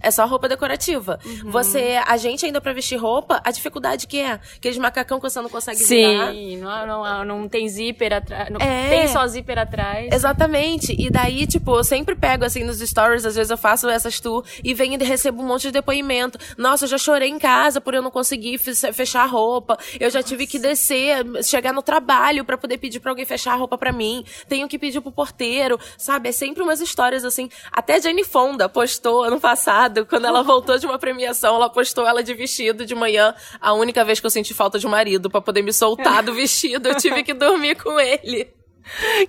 [0.06, 1.18] É só roupa decorativa.
[1.24, 1.50] Uhum.
[1.50, 4.38] Você, a gente ainda pra vestir roupa, a dificuldade que é.
[4.56, 8.48] Aqueles macacão que você não consegue Sim, Sim, não, não, não tem zíper atrás.
[8.48, 8.88] Não é.
[8.88, 10.08] tem só zíper atrás.
[10.12, 10.94] Exatamente.
[10.96, 14.44] E daí, tipo, eu sempre pego assim nos stories, às vezes eu faço essas tour
[14.62, 16.38] e venho e recebo um monte de depoimento.
[16.56, 19.76] Nossa, eu já chorei em casa por eu não conseguir fechar a roupa.
[19.98, 20.28] Eu já Nossa.
[20.28, 23.90] tive que descer, chegar no trabalho para poder pedir pra alguém fechar a roupa para
[23.90, 24.24] mim.
[24.48, 26.28] Tenho que pedir pro porteiro, sabe?
[26.28, 27.48] É sempre umas histórias assim.
[27.72, 32.22] Até Jane Fonda postou ano passado quando ela voltou de uma premiação, ela postou ela
[32.22, 33.34] de vestido de manhã.
[33.60, 36.34] A única vez que eu senti falta de um marido para poder me soltar do
[36.34, 38.56] vestido, eu tive que dormir com ele.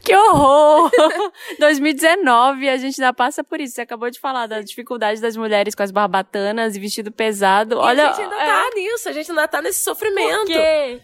[0.04, 0.92] Que horror!
[1.60, 3.76] 2019, a gente ainda passa por isso.
[3.76, 7.76] Você acabou de falar da dificuldade das mulheres com as barbatanas e vestido pesado.
[7.76, 8.46] E Olha, a gente ainda é...
[8.46, 10.46] tá nisso, a gente ainda tá nesse sofrimento.
[10.46, 11.02] Por quê?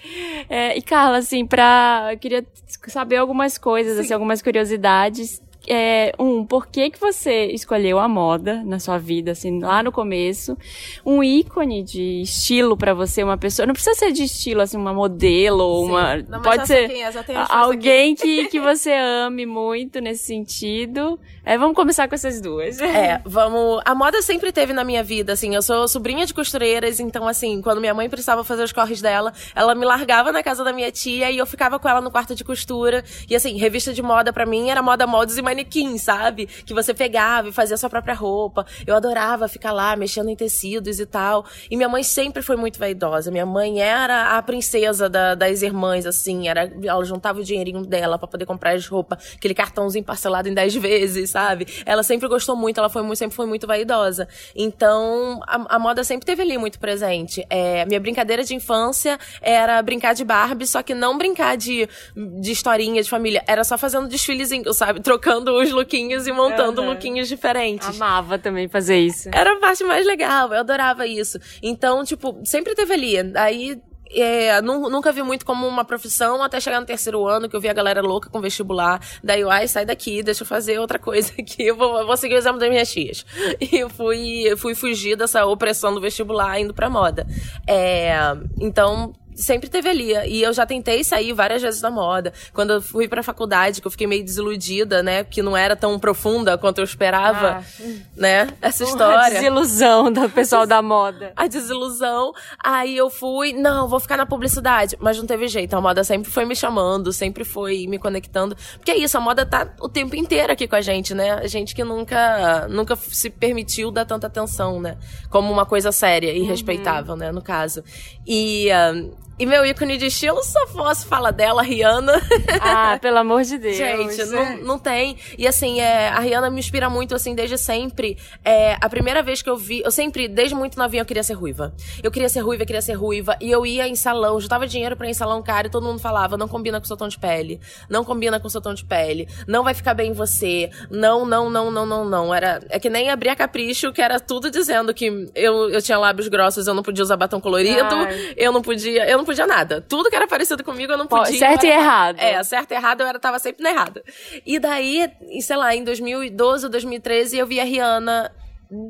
[0.50, 2.10] É, e Carla, assim, pra.
[2.12, 2.46] Eu queria
[2.88, 8.64] saber algumas coisas, assim, algumas curiosidades é, um, por que que você escolheu a moda
[8.66, 10.58] na sua vida, assim, lá no começo?
[11.06, 14.94] Um ícone de estilo para você, uma pessoa, não precisa ser de estilo, assim, uma
[14.94, 17.12] modelo, ou uma, não, pode ser é,
[17.50, 21.20] alguém que, que você ame muito nesse sentido.
[21.46, 22.80] É, vamos começar com essas duas.
[22.80, 27.00] É, vamos, a moda sempre teve na minha vida, assim, eu sou sobrinha de costureiras,
[27.00, 30.64] então, assim, quando minha mãe precisava fazer os corres dela, ela me largava na casa
[30.64, 33.94] da minha tia e eu ficava com ela no quarto de costura, e assim, revista
[33.94, 36.46] de moda para mim era moda moldes e manequim, sabe?
[36.46, 38.66] Que você pegava e fazia sua própria roupa.
[38.86, 41.46] Eu adorava ficar lá mexendo em tecidos e tal.
[41.70, 43.32] E minha mãe sempre foi muito vaidosa.
[43.32, 46.48] Minha mãe era a princesa da, das irmãs, assim.
[46.48, 50.54] Era, ela juntava o dinheirinho dela para poder comprar as roupas, aquele cartãozinho parcelado em
[50.54, 51.68] 10 vezes, sabe?
[51.86, 54.28] Ela sempre gostou muito, ela foi, sempre foi muito vaidosa.
[54.56, 57.46] Então, a, a moda sempre teve ali muito presente.
[57.50, 62.52] É, minha brincadeira de infância era brincar de Barbie, só que não brincar de, de
[62.52, 63.44] historinha de família.
[63.48, 65.00] Era só fazendo desfilezinho, sabe?
[65.02, 66.90] Trocando os lookinhos e montando uhum.
[66.90, 67.90] lookinhos diferentes.
[68.02, 69.30] Amava também fazer isso.
[69.32, 71.40] Era a parte mais legal, eu adorava isso.
[71.62, 73.16] Então, tipo, sempre teve ali.
[73.36, 73.82] Aí
[74.16, 77.68] é, nunca vi muito como uma profissão até chegar no terceiro ano, que eu vi
[77.68, 79.02] a galera louca com vestibular.
[79.24, 82.16] Daí eu, ai, sai daqui, deixa eu fazer outra coisa aqui, eu vou, eu vou
[82.16, 83.26] seguir o exame das minhas tias.
[83.60, 87.26] E eu fui, fui fugir dessa opressão do vestibular indo pra moda.
[87.68, 88.14] É,
[88.60, 90.14] então, sempre teve ali.
[90.28, 92.34] E eu já tentei sair várias vezes da moda.
[92.54, 95.24] Quando eu fui pra faculdade, que eu fiquei meio desiludida, né?
[95.24, 97.84] Que não era tão profunda quanto eu esperava, ah,
[98.16, 98.48] né?
[98.62, 99.20] Essa história.
[99.20, 101.34] A desilusão do pessoal da moda.
[101.38, 102.34] A desilusão.
[102.64, 104.98] Aí eu fui, não, vou ficar na publicidade.
[105.00, 105.74] Mas não teve jeito.
[105.76, 108.56] A moda sempre foi me chamando, sempre foi me conectando.
[108.78, 111.32] Porque é isso, a moda tá o tempo inteiro aqui com a gente, né?
[111.34, 114.98] A gente que nunca, nunca se permitiu dar tanta atenção, né?
[115.30, 116.48] Como uma coisa séria e uhum.
[116.48, 117.32] respeitável, né?
[117.32, 117.84] No caso.
[118.26, 122.14] E, uh, e meu ícone de estilo, só posso falar dela, Rihanna.
[122.62, 123.76] Ah, pelo amor de Deus.
[123.76, 125.18] Gente, não, não tem.
[125.38, 128.18] E assim, é, a Rihanna me inspira muito, assim, desde sempre.
[128.44, 131.34] É, a primeira vez que eu vi, eu sempre, desde muito novinha, eu queria ser
[131.34, 131.74] ruiva.
[132.02, 133.36] Eu queria ser ruiva, eu queria ser ruiva.
[133.42, 136.00] E eu ia em salão, juntava dinheiro pra ir em salão caro e todo mundo
[136.00, 137.60] falava: não combina com o seu tom de pele.
[137.90, 139.28] Não combina com o seu tom de pele.
[139.46, 140.70] Não vai ficar bem em você.
[140.90, 142.34] Não, não, não, não, não, não.
[142.34, 145.98] Era, é que nem abrir a capricho, que era tudo dizendo que eu, eu tinha
[145.98, 148.34] lábios grossos, eu não podia usar batom colorido, Ai.
[148.38, 149.10] eu não podia.
[149.10, 149.82] Eu não podia nada.
[149.82, 151.38] Tudo que era parecido comigo eu não podia.
[151.38, 152.20] certo e errado.
[152.20, 154.04] É, certo e errado eu era, tava sempre na errada.
[154.46, 155.10] E daí,
[155.42, 158.32] sei lá, em 2012 ou 2013, eu vi a Rihanna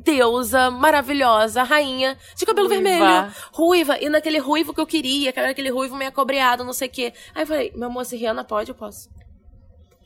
[0.04, 2.84] deusa, maravilhosa, rainha, de cabelo ruiva.
[2.84, 6.74] vermelho, ruiva, e naquele ruivo que eu queria, que era aquele ruivo meio acobreado, não
[6.74, 7.14] sei o quê.
[7.36, 9.10] Aí eu falei, meu amor, se Rihanna pode, eu posso.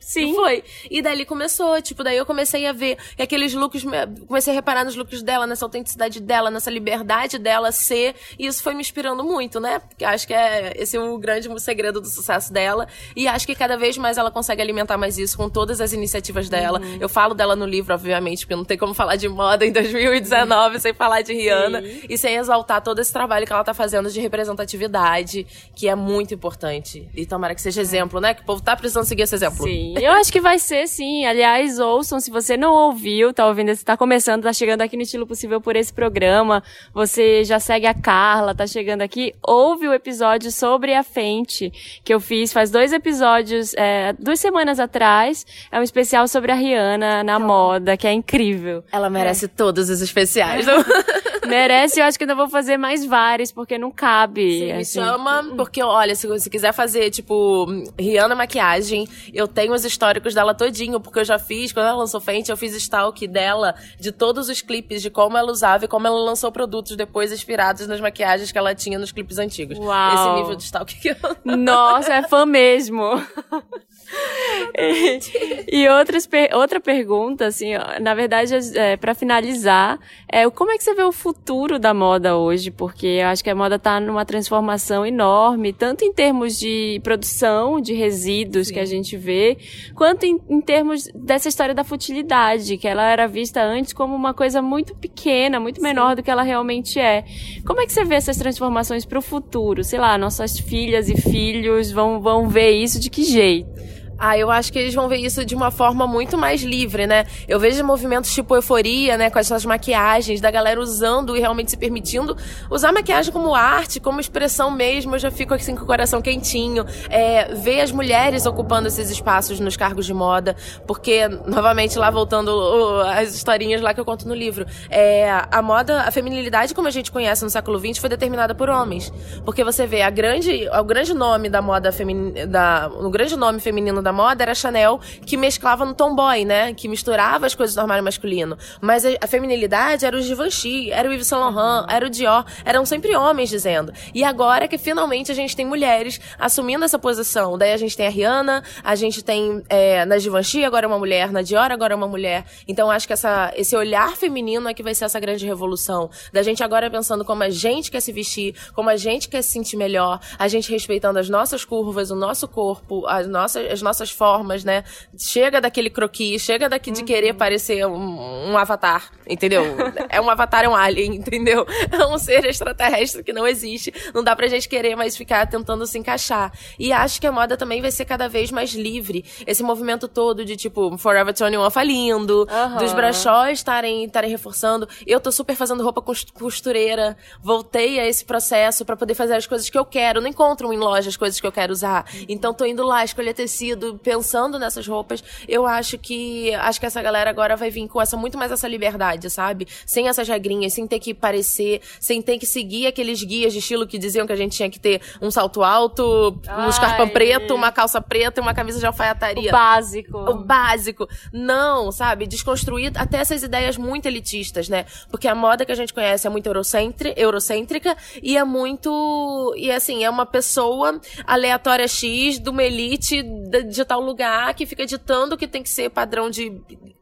[0.00, 0.32] Sim.
[0.32, 0.64] E foi.
[0.90, 3.84] E dali começou, tipo, daí eu comecei a ver que aqueles looks,
[4.26, 8.62] comecei a reparar nos looks dela, nessa autenticidade dela, nessa liberdade dela ser, e isso
[8.62, 9.80] foi me inspirando muito, né?
[9.80, 13.54] Porque acho que é esse é o grande segredo do sucesso dela, e acho que
[13.54, 16.80] cada vez mais ela consegue alimentar mais isso com todas as iniciativas dela.
[16.80, 16.98] Uhum.
[17.00, 20.74] Eu falo dela no livro, obviamente, porque não tem como falar de moda em 2019
[20.74, 20.80] uhum.
[20.80, 22.00] sem falar de Rihanna Sim.
[22.08, 26.32] e sem exaltar todo esse trabalho que ela tá fazendo de representatividade, que é muito
[26.34, 27.08] importante.
[27.14, 28.34] E tomara que seja exemplo, né?
[28.34, 29.64] Que o povo tá precisando seguir esse exemplo.
[29.64, 31.24] Sim, eu acho que vai ser sim.
[31.24, 35.02] Aliás, ouçam, se você não ouviu, tá ouvindo, você tá começando, tá chegando aqui no
[35.02, 39.94] Estilo Possível por esse programa, você já segue a Carla, tá chegando aqui, ouve o
[39.94, 41.72] episódio sobre a Fenty,
[42.04, 45.46] que eu fiz faz dois episódios, é, duas semanas atrás.
[45.70, 48.84] É um especial sobre a Rihanna na moda, que é incrível.
[48.92, 49.48] Ela merece é.
[49.48, 50.66] todos os especiais.
[51.48, 54.58] Merece, eu acho que ainda vou fazer mais vários, porque não cabe.
[54.58, 55.00] Sim, assim.
[55.00, 57.66] Me chama, porque olha, se você quiser fazer, tipo,
[57.98, 62.20] Rihanna maquiagem, eu tenho os históricos dela todinho, porque eu já fiz, quando ela lançou
[62.20, 66.06] Fenty, eu fiz stalk dela, de todos os clipes, de como ela usava e como
[66.06, 69.78] ela lançou produtos depois inspirados nas maquiagens que ela tinha nos clipes antigos.
[69.78, 70.14] Uau.
[70.14, 71.16] Esse nível de stalk que eu...
[71.56, 73.02] Nossa, é fã mesmo.
[74.78, 80.78] e, e outras, outra pergunta, assim, ó, na verdade, é, para finalizar, é como é
[80.78, 82.70] que você vê o futuro da moda hoje?
[82.70, 87.80] Porque eu acho que a moda está numa transformação enorme, tanto em termos de produção
[87.80, 88.74] de resíduos Sim.
[88.74, 89.58] que a gente vê,
[89.94, 94.32] quanto em, em, termos dessa história da futilidade, que ela era vista antes como uma
[94.32, 96.16] coisa muito pequena, muito menor Sim.
[96.16, 97.24] do que ela realmente é.
[97.66, 99.84] Como é que você vê essas transformações para o futuro?
[99.84, 103.97] Sei lá, nossas filhas e filhos vão, vão ver isso de que jeito?
[104.18, 107.24] Ah, eu acho que eles vão ver isso de uma forma muito mais livre, né?
[107.46, 109.30] Eu vejo movimentos tipo euforia, né?
[109.30, 112.36] Com as suas maquiagens, da galera usando e realmente se permitindo
[112.68, 115.14] usar maquiagem como arte, como expressão mesmo.
[115.14, 116.84] Eu já fico assim com o coração quentinho.
[117.08, 123.00] É, ver as mulheres ocupando esses espaços nos cargos de moda, porque, novamente, lá voltando
[123.02, 126.90] as historinhas lá que eu conto no livro, é, a moda, a feminilidade como a
[126.90, 129.12] gente conhece no século XX foi determinada por homens.
[129.44, 134.02] Porque você vê a grande, o grande nome da moda feminina, o grande nome feminino
[134.02, 136.72] da da moda era a Chanel, que mesclava no tomboy, né?
[136.72, 138.56] Que misturava as coisas do armário masculino.
[138.80, 142.44] Mas a, a feminilidade era o Givenchy, era o Yves Saint Laurent, era o Dior.
[142.64, 143.92] Eram sempre homens dizendo.
[144.14, 147.58] E agora que finalmente a gente tem mulheres assumindo essa posição.
[147.58, 150.98] Daí a gente tem a Rihanna, a gente tem é, na Givenchy agora é uma
[150.98, 152.46] mulher, na Dior agora é uma mulher.
[152.66, 156.08] Então acho que essa, esse olhar feminino é que vai ser essa grande revolução.
[156.32, 159.50] Da gente agora pensando como a gente quer se vestir, como a gente quer se
[159.50, 163.97] sentir melhor, a gente respeitando as nossas curvas, o nosso corpo, as nossas, as nossas
[163.98, 164.84] nossas formas, né?
[165.16, 167.38] Chega daquele croquis, chega daqui de querer uhum.
[167.38, 169.64] parecer um, um, avatar, entendeu?
[170.08, 171.66] é um avatar, é um alien, entendeu?
[171.90, 173.92] É um ser extraterrestre que não existe.
[174.14, 176.52] Não dá pra gente querer mais ficar tentando se encaixar.
[176.78, 179.24] E acho que a moda também vai ser cada vez mais livre.
[179.46, 182.76] Esse movimento todo de, tipo, Forever 21 falindo, uhum.
[182.78, 184.88] dos brachós estarem reforçando.
[185.06, 187.16] Eu tô super fazendo roupa costureira.
[187.42, 190.20] Voltei a esse processo para poder fazer as coisas que eu quero.
[190.20, 192.04] Não encontro em loja as coisas que eu quero usar.
[192.12, 192.26] Uhum.
[192.28, 197.00] Então tô indo lá escolher tecido, pensando nessas roupas, eu acho que acho que essa
[197.02, 199.66] galera agora vai vir com essa muito mais essa liberdade, sabe?
[199.86, 203.86] Sem essas regrinhas, sem ter que parecer, sem ter que seguir aqueles guias de estilo
[203.86, 206.66] que diziam que a gente tinha que ter um salto alto, Ai.
[206.66, 209.48] um escarpão preto, uma calça preta e uma camisa de alfaiataria.
[209.48, 210.18] O básico.
[210.18, 211.08] O básico.
[211.32, 212.26] Não, sabe?
[212.26, 214.84] Desconstruir até essas ideias muito elitistas, né?
[215.10, 219.54] Porque a moda que a gente conhece é muito eurocêntrica e é muito.
[219.56, 224.66] E assim, é uma pessoa aleatória X de uma elite de de tal lugar que
[224.66, 226.50] fica ditando que tem que ser padrão de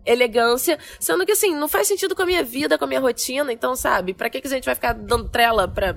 [0.06, 3.52] elegância, sendo que assim, não faz sentido com a minha vida, com a minha rotina,
[3.52, 5.96] então, sabe, pra que, que a gente vai ficar dando trela pra,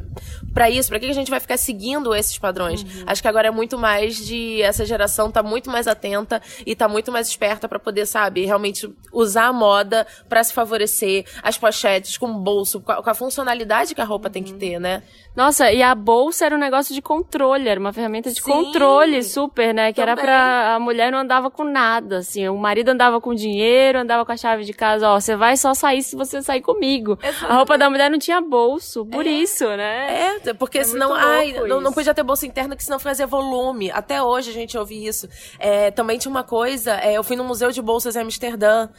[0.54, 0.90] pra isso?
[0.90, 2.82] Pra que, que a gente vai ficar seguindo esses padrões?
[2.82, 3.04] Uhum.
[3.06, 6.88] Acho que agora é muito mais de essa geração tá muito mais atenta e tá
[6.88, 12.18] muito mais esperta para poder, sabe, realmente usar a moda para se favorecer, as pochetes
[12.18, 14.34] com bolso, com a, com a funcionalidade que a roupa uhum.
[14.34, 14.60] tem que uhum.
[14.60, 15.04] ter, né?
[15.36, 19.24] Nossa, e a bolsa era um negócio de controle, era uma ferramenta de Sim, controle
[19.24, 19.94] super, né?
[19.94, 20.12] Que também.
[20.12, 20.76] era pra.
[20.76, 22.48] A mulher não andava com nada, assim.
[22.50, 25.20] O marido andava com dinheiro, andava com a chave de casa, ó.
[25.20, 27.18] Você vai só sair se você sair comigo.
[27.22, 27.52] Exatamente.
[27.52, 29.30] A roupa da mulher não tinha bolso, por é.
[29.30, 30.40] isso, né?
[30.46, 31.14] É, porque é senão.
[31.14, 33.92] Ai, não, não, podia ter bolsa interna, que senão fazia volume.
[33.92, 35.28] Até hoje a gente ouve isso.
[35.60, 38.90] É, também tinha uma coisa, é, eu fui no Museu de Bolsas em Amsterdã,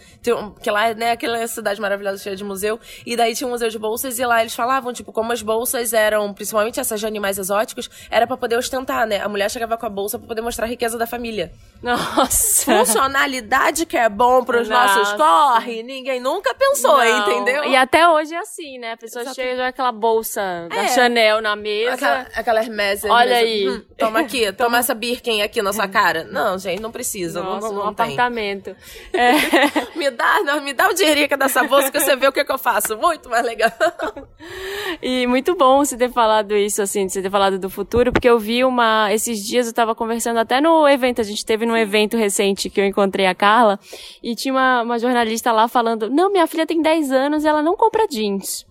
[0.63, 2.79] que lá, né, aquela cidade maravilhosa cheia de museu.
[3.05, 5.93] E daí tinha um museu de bolsas e lá eles falavam, tipo, como as bolsas
[5.93, 9.21] eram principalmente essas de animais exóticos, era para poder ostentar, né?
[9.21, 11.53] A mulher chegava com a bolsa para poder mostrar a riqueza da família.
[11.83, 12.65] Nossa!
[12.65, 14.77] Funcionalidade que é bom pros Não.
[14.95, 15.83] Braços, corre.
[15.83, 17.21] Ninguém nunca pensou, Não.
[17.21, 17.65] entendeu?
[17.65, 18.93] E até hoje é assim, né?
[18.93, 19.35] A pessoa Exato.
[19.37, 20.89] chega com aquela bolsa da É.
[20.89, 21.95] Chanel na mesa.
[21.95, 23.05] Aquela, aquela Hermes.
[23.05, 23.69] Olha Hermes, aí.
[23.69, 26.25] hum, toma aqui, toma essa Birkin aqui na sua cara.
[26.25, 27.43] Não, gente, não precisa.
[27.43, 28.07] Nossa, não, não, tem.
[28.07, 28.75] apartamento.
[29.13, 29.99] É.
[29.99, 32.53] Me dá, não, me dá o dinheirinho dessa bolsa que você vê o que, que
[32.53, 32.97] eu faço.
[32.97, 33.71] Muito mais legal.
[35.03, 38.29] E muito bom você ter falado isso, assim, de você ter falado do futuro, porque
[38.29, 39.13] eu vi uma.
[39.13, 42.81] Esses dias eu tava conversando até no evento, a gente teve num evento recente que
[42.81, 43.79] eu encontrei a Carla,
[44.23, 47.63] e tinha uma, uma jornalista lá falando: Não, minha filha tem 10 anos e ela
[47.63, 48.67] não compra jeans.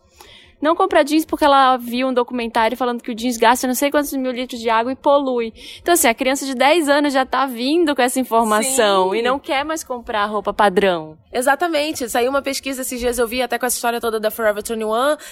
[0.61, 3.89] Não compra jeans porque ela viu um documentário falando que o jeans gasta não sei
[3.89, 5.53] quantos mil litros de água e polui.
[5.81, 9.17] Então, assim, a criança de 10 anos já tá vindo com essa informação Sim.
[9.17, 11.17] e não quer mais comprar roupa padrão.
[11.31, 12.09] Exatamente.
[12.09, 14.89] Saiu uma pesquisa esses dias, eu vi até com essa história toda da Forever 21,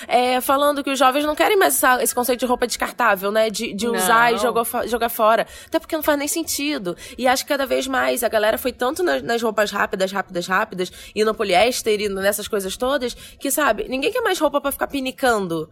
[0.07, 3.49] é, falando que os jovens não querem mais essa- esse conceito de roupa descartável, né?
[3.49, 4.37] De, de usar Não.
[4.37, 5.45] e jogar, jogar fora.
[5.65, 6.95] Até porque não faz nem sentido.
[7.17, 10.47] E acho que cada vez mais a galera foi tanto nas, nas roupas rápidas, rápidas,
[10.47, 14.71] rápidas, e no poliéster e nessas coisas todas, que sabe, ninguém quer mais roupa pra
[14.71, 15.16] ficar pinicando,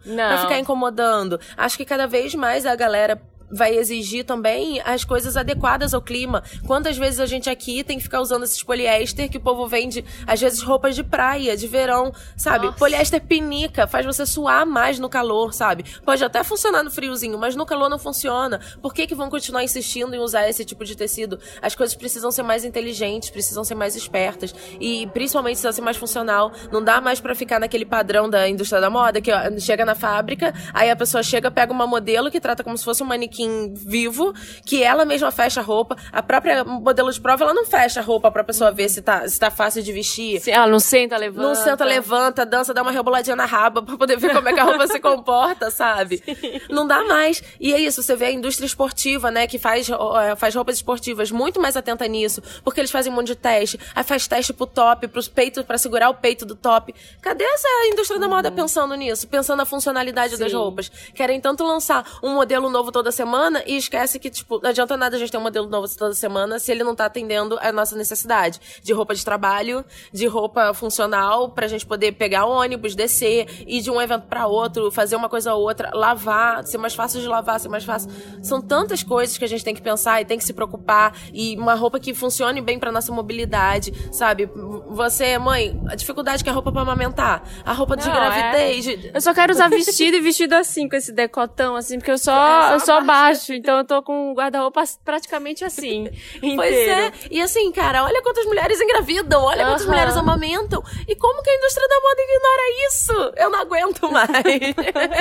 [0.04, 0.28] Não.
[0.28, 1.40] pra ficar incomodando.
[1.56, 6.42] Acho que cada vez mais a galera vai exigir também as coisas adequadas ao clima.
[6.66, 10.04] Quantas vezes a gente aqui tem que ficar usando esses poliéster que o povo vende,
[10.26, 12.66] às vezes, roupas de praia, de verão, sabe?
[12.66, 12.78] Nossa.
[12.78, 15.84] Poliéster pinica, faz você suar mais no calor, sabe?
[16.04, 18.60] Pode até funcionar no friozinho, mas no calor não funciona.
[18.82, 21.38] Por que que vão continuar insistindo em usar esse tipo de tecido?
[21.62, 25.96] As coisas precisam ser mais inteligentes, precisam ser mais espertas e principalmente precisa ser mais
[25.96, 26.52] funcional.
[26.72, 29.94] Não dá mais pra ficar naquele padrão da indústria da moda que ó, chega na
[29.94, 33.35] fábrica, aí a pessoa chega, pega uma modelo que trata como se fosse um manequim
[33.74, 34.32] vivo,
[34.64, 35.96] que ela mesma fecha a roupa.
[36.12, 39.28] A própria modelo de prova, ela não fecha a roupa pra pessoa ver se tá,
[39.28, 40.40] se tá fácil de vestir.
[40.40, 41.48] Se ela não senta, levanta.
[41.48, 44.60] Não senta, levanta, dança, dá uma reboladinha na raba pra poder ver como é que
[44.60, 46.22] a roupa se comporta, sabe?
[46.70, 47.42] Não dá mais.
[47.60, 49.88] E é isso, você vê a indústria esportiva, né, que faz,
[50.36, 53.78] faz roupas esportivas muito mais atenta nisso, porque eles fazem um monte de teste.
[53.94, 56.94] Aí faz teste pro top, pros peitos, pra segurar o peito do top.
[57.20, 59.26] Cadê essa indústria da moda pensando nisso?
[59.28, 60.56] Pensando na funcionalidade das Sim.
[60.56, 60.90] roupas?
[61.14, 63.25] Querem tanto lançar um modelo novo toda semana
[63.66, 66.58] e esquece que, tipo, não adianta nada a gente ter um modelo novo toda semana
[66.58, 71.50] se ele não tá atendendo a nossa necessidade de roupa de trabalho, de roupa funcional
[71.50, 75.28] pra gente poder pegar o ônibus, descer, ir de um evento pra outro, fazer uma
[75.28, 78.10] coisa ou outra, lavar, ser mais fácil de lavar, ser mais fácil.
[78.42, 81.56] São tantas coisas que a gente tem que pensar e tem que se preocupar e
[81.58, 84.48] uma roupa que funcione bem pra nossa mobilidade, sabe?
[84.88, 88.86] Você, mãe, a dificuldade que é a roupa pra amamentar, a roupa de Não, gravidez,
[88.86, 88.96] é.
[88.96, 92.18] de- Eu só quero usar vestido e vestido assim, com esse decotão, assim, porque eu
[92.18, 93.15] só, É, só eu abaixo.
[93.16, 96.08] Baixo, então eu tô com o guarda-roupa praticamente assim.
[96.56, 97.00] Pois inteiro.
[97.00, 97.12] é.
[97.30, 100.82] E assim, cara, olha quantas mulheres engravidam, olha quantas mulheres amamentam.
[101.06, 103.32] E como que a indústria da moda ignora isso?
[103.36, 104.74] Eu não aguento mais.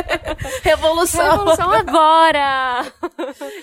[0.63, 1.31] Revolução.
[1.31, 2.85] Revolução agora!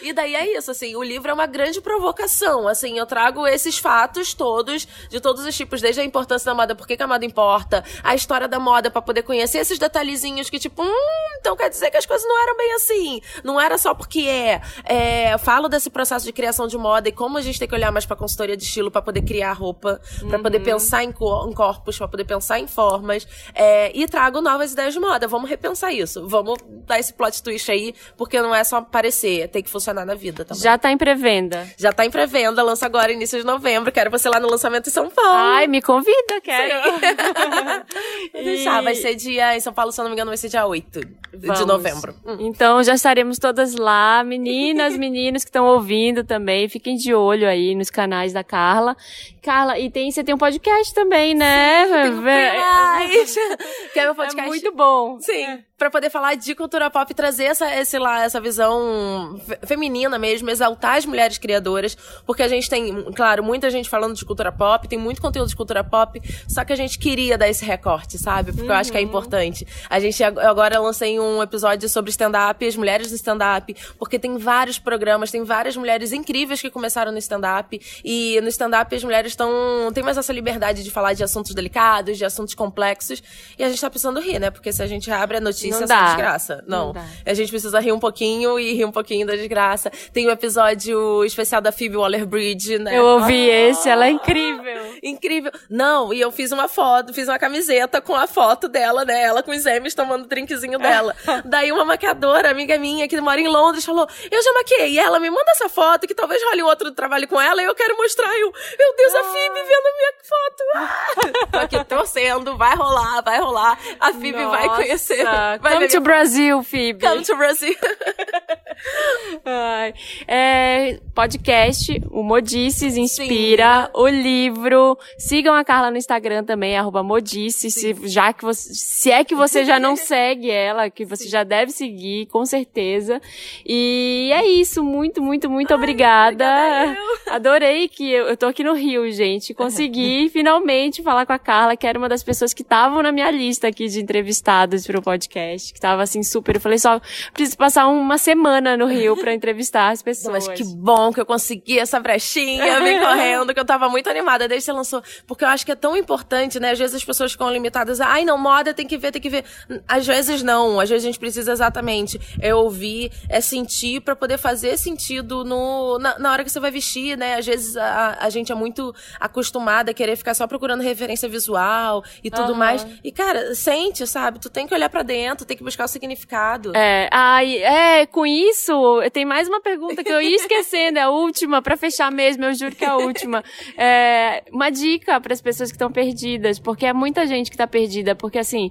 [0.02, 2.68] E daí é isso, assim, o livro é uma grande provocação.
[2.68, 6.74] Assim, eu trago esses fatos todos, de todos os tipos, desde a importância da moda,
[6.74, 10.50] por que, que a moda importa, a história da moda, pra poder conhecer esses detalhezinhos
[10.50, 13.22] que, tipo, hum, então quer dizer que as coisas não eram bem assim.
[13.44, 14.60] Não era só porque é.
[14.84, 17.90] é falo desse processo de criação de moda e como a gente tem que olhar
[17.92, 21.52] mais pra consultoria de estilo pra poder criar roupa, pra poder pensar em, co- em
[21.52, 23.26] corpos, pra poder pensar em formas.
[23.54, 25.26] é, e trago novas ideias de moda.
[25.28, 26.26] Vamos repensar isso.
[26.28, 30.14] Vamos dar esse plot twist aí, porque não é só parecer, tem que funcionar na
[30.14, 30.62] vida também.
[30.62, 31.66] Já tá em pré-venda.
[31.78, 33.90] Já tá em pré-venda, lança agora, início de novembro.
[33.92, 35.30] Quero você lá no lançamento em São Paulo.
[35.32, 36.92] Ai, me convida, quero.
[38.32, 40.48] Vou deixar, vai ser dia, em São Paulo, se eu não me engano, vai ser
[40.48, 41.66] dia 8 de Vamos.
[41.66, 42.14] novembro.
[42.26, 42.36] Hum.
[42.40, 47.74] Então já estaremos todas lá, meninas, meninos que estão ouvindo também, fiquem de olho aí
[47.74, 48.96] nos canais da Carla.
[49.42, 51.86] Carla, e tem, você tem um podcast também, né?
[51.86, 52.22] Tem um
[53.92, 54.48] que é meu É podcast.
[54.48, 55.18] muito bom.
[55.20, 59.58] Sim, pra poder falar de cultura pop e trazer essa, esse lá, essa visão fe-
[59.66, 64.24] feminina mesmo, exaltar as mulheres criadoras, porque a gente tem, claro, muita gente falando de
[64.24, 67.64] cultura pop, tem muito conteúdo de cultura pop, só que a gente queria dar esse
[67.64, 68.52] recorte, sabe?
[68.52, 69.66] Porque eu acho que é importante.
[69.90, 74.38] A gente ag- agora lancei um episódio sobre stand-up, as mulheres no stand-up, porque tem
[74.38, 79.32] vários programas, tem várias mulheres incríveis que começaram no stand-up, e no stand-up as mulheres
[79.32, 79.50] estão,
[79.92, 83.20] tem mais essa liberdade de falar de assuntos delicados, de assuntos complexos,
[83.58, 84.48] e a gente tá precisando rir, né?
[84.50, 86.04] Porque se a gente abre a notícia, Não é dá.
[86.06, 86.64] desgraça.
[86.66, 86.92] Não.
[86.92, 89.90] Não a gente precisa rir um pouquinho e rir um pouquinho da desgraça.
[90.12, 92.96] Tem o episódio especial da Phoebe Waller-Bridge, né?
[92.96, 94.92] Eu ouvi Ah, esse, ela é incrível.
[95.02, 95.50] Incrível.
[95.68, 99.20] Não, e eu fiz uma foto, fiz uma camiseta com a foto dela, né?
[99.20, 101.14] Ela com os M's tomando o drinkzinho dela.
[101.44, 104.92] Daí uma maquiadora, amiga minha, que mora em Londres, falou: Eu já maquiei.
[104.92, 107.64] E ela me manda essa foto, que talvez role um outro trabalho com ela, e
[107.64, 108.32] eu quero mostrar.
[108.38, 110.64] Eu, meu Deus, a Phoebe vendo a minha foto.
[110.74, 111.48] Ah!
[111.50, 113.78] Tô aqui torcendo, vai rolar, vai rolar.
[113.98, 114.82] A Phoebe vai Nossa.
[114.82, 115.26] conhecer.
[115.62, 117.00] Come to Brasil, Phoebe.
[117.00, 117.74] Come to Brazil.
[119.44, 119.94] Ai,
[120.26, 123.90] é, podcast, o Modices Inspira, Sim.
[123.94, 124.98] o livro.
[125.18, 129.34] Sigam a Carla no Instagram também, arroba Modices, se, já que você, se é que
[129.34, 131.30] você já não segue ela, que você Sim.
[131.30, 133.20] já deve seguir, com certeza.
[133.64, 136.44] E é isso, muito, muito, muito Ai, obrigada.
[136.44, 139.54] obrigada Adorei que eu, eu tô aqui no Rio, gente.
[139.54, 143.30] Consegui finalmente falar com a Carla, que era uma das pessoas que estavam na minha
[143.30, 145.41] lista aqui de entrevistados pro podcast,
[145.72, 146.56] que tava assim super.
[146.56, 147.00] Eu falei só,
[147.32, 150.46] preciso passar uma semana no Rio pra entrevistar as pessoas.
[150.46, 154.48] Mas que bom que eu consegui essa brechinha, vem correndo, que eu tava muito animada
[154.48, 155.02] desde que você lançou.
[155.26, 156.72] Porque eu acho que é tão importante, né?
[156.72, 159.44] Às vezes as pessoas ficam limitadas ai, não, moda tem que ver, tem que ver.
[159.86, 164.38] Às vezes não, às vezes a gente precisa exatamente é ouvir, é sentir para poder
[164.38, 167.36] fazer sentido no, na, na, hora que você vai vestir, né?
[167.36, 172.04] Às vezes a, a gente é muito acostumada a querer ficar só procurando referência visual
[172.22, 172.58] e tudo uhum.
[172.58, 172.86] mais.
[173.02, 174.38] E, cara, sente, sabe?
[174.38, 176.72] Tu tem que olhar para dentro, tem que buscar o significado.
[176.76, 178.72] É, ai, é, com isso,
[179.12, 182.54] tem mais uma pergunta que eu ia esquecendo, é a última, para fechar mesmo, eu
[182.54, 183.42] juro que é a última.
[183.76, 187.66] É, uma dica para as pessoas que estão perdidas, porque é muita gente que tá
[187.66, 188.70] perdida, porque assim,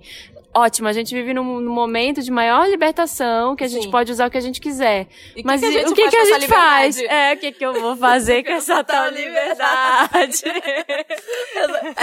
[0.53, 3.91] ótimo, a gente vive num, num, momento de maior libertação, que a gente Sim.
[3.91, 5.07] pode usar o que a gente quiser.
[5.35, 6.99] E Mas que que o que, que a gente faz?
[6.99, 10.43] É, o que, que eu vou fazer com essa tal liberdade?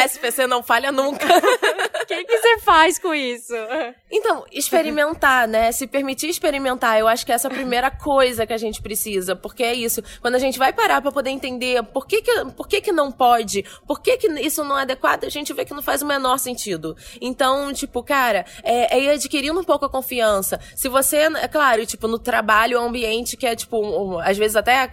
[0.06, 1.26] SPC não falha nunca.
[1.98, 3.52] O que, que você faz com isso?
[4.10, 5.70] Então, experimentar, né?
[5.70, 9.36] Se permitir experimentar, eu acho que essa é a primeira coisa que a gente precisa,
[9.36, 10.02] porque é isso.
[10.20, 13.12] Quando a gente vai parar para poder entender por que que, por que que não
[13.12, 16.06] pode, por que que isso não é adequado, a gente vê que não faz o
[16.06, 16.96] menor sentido.
[17.20, 20.58] Então, tipo, cara, é, é ir adquirindo um pouco a confiança.
[20.74, 24.38] Se você, é claro, tipo, no trabalho, é um ambiente que é, tipo, um, às
[24.38, 24.90] vezes até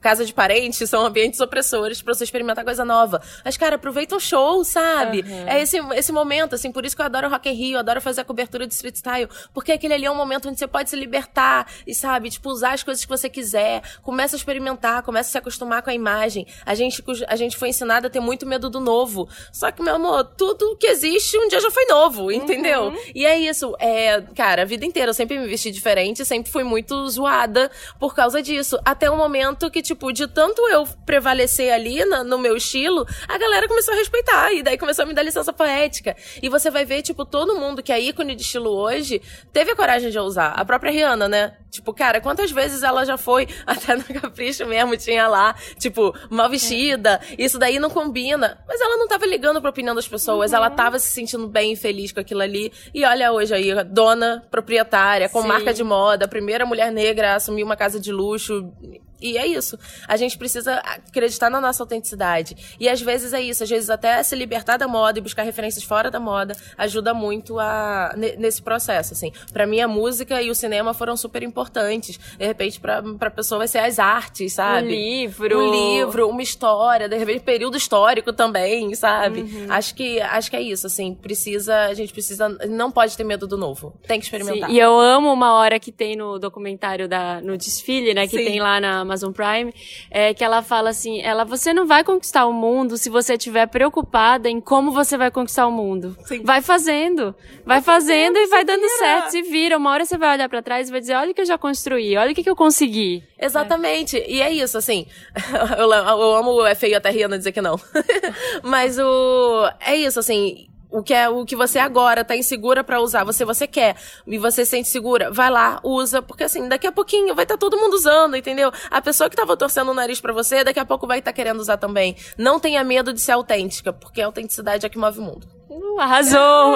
[0.00, 3.22] casa de parentes são ambientes opressores para você experimentar coisa nova.
[3.44, 5.20] Mas, cara, aproveita o show, sabe?
[5.20, 5.48] Uhum.
[5.48, 8.00] É esse, esse momento, assim, por isso que eu adoro Rock in Rio, eu adoro
[8.00, 10.90] fazer a cobertura de street style, porque aquele ali é um momento onde você pode
[10.90, 15.28] se libertar e, sabe, tipo, usar as coisas que você quiser, começa a experimentar, começa
[15.28, 16.46] a se acostumar com a imagem.
[16.64, 19.28] A gente, a gente foi ensinado a ter muito medo do novo.
[19.52, 22.84] Só que, meu amor, tudo que existe um dia já foi novo, entendeu?
[22.84, 22.96] Uhum.
[23.14, 23.74] E é isso.
[23.78, 28.14] É, cara, a vida inteira eu sempre me vesti diferente, sempre fui muito zoada por
[28.14, 28.78] causa disso.
[28.84, 33.36] Até o momento que, tipo, de tanto eu prevalecer ali na, no meu estilo, a
[33.36, 34.52] galera começou a respeitar.
[34.52, 36.16] E daí começou a me dar licença poética.
[36.40, 39.20] E você vai ver, tipo, todo mundo que é ícone de estilo hoje
[39.52, 40.50] teve a coragem de usar.
[40.50, 41.56] A própria Rihanna, né?
[41.70, 46.48] Tipo, cara, quantas vezes ela já foi até no Capricho mesmo, tinha lá, tipo, mal
[46.48, 47.42] vestida, é.
[47.42, 48.62] isso daí não combina.
[48.68, 50.56] Mas ela não tava ligando pra opinião das pessoas, uhum.
[50.56, 52.72] ela tava se sentindo bem e feliz com aquilo ali.
[52.94, 55.48] E olha hoje aí, dona proprietária, com Sim.
[55.48, 58.72] marca de moda, primeira mulher negra a assumir uma casa de luxo.
[59.20, 59.78] E é isso.
[60.08, 62.56] A gente precisa acreditar na nossa autenticidade.
[62.78, 63.62] E às vezes é isso.
[63.62, 67.58] Às vezes até se libertar da moda e buscar referências fora da moda ajuda muito
[67.58, 69.32] a, nesse processo, assim.
[69.52, 72.18] Pra mim, a música e o cinema foram super importantes.
[72.38, 74.86] De repente, pra, pra pessoa vai ser as artes, sabe?
[74.86, 75.58] Um livro.
[75.58, 77.08] Um livro, uma história.
[77.08, 79.42] De repente, período histórico também, sabe?
[79.42, 79.66] Uhum.
[79.68, 81.14] Acho, que, acho que é isso, assim.
[81.14, 83.94] Precisa, a gente precisa, não pode ter medo do novo.
[84.06, 84.68] Tem que experimentar.
[84.68, 84.76] Sim.
[84.76, 88.26] E eu amo uma hora que tem no documentário da, no desfile, né?
[88.26, 88.44] Que Sim.
[88.44, 89.74] tem lá na Amazon Prime,
[90.08, 93.66] é que ela fala assim, ela, você não vai conquistar o mundo se você estiver
[93.66, 96.16] preocupada em como você vai conquistar o mundo.
[96.24, 96.42] Sim.
[96.44, 97.34] Vai fazendo,
[97.66, 98.98] vai fazendo e vai dando vira.
[98.98, 99.76] certo, se vira.
[99.76, 101.58] Uma hora você vai olhar para trás e vai dizer, olha o que eu já
[101.58, 103.24] construí, olha o que, que eu consegui.
[103.38, 104.16] Exatamente.
[104.16, 104.30] É.
[104.30, 105.06] E é isso, assim,
[105.76, 107.80] eu, eu amo é feio até rindo dizer que não.
[108.62, 113.00] Mas o, é isso, assim, o que é o que você agora tá insegura para
[113.00, 116.86] usar, você você quer e você se sente segura, vai lá, usa, porque assim, daqui
[116.86, 118.72] a pouquinho vai estar tá todo mundo usando, entendeu?
[118.90, 121.34] A pessoa que tava torcendo o nariz para você, daqui a pouco vai estar tá
[121.34, 122.16] querendo usar também.
[122.36, 125.46] Não tenha medo de ser autêntica, porque a autenticidade é que move o mundo.
[125.68, 126.74] Uh, arrasou!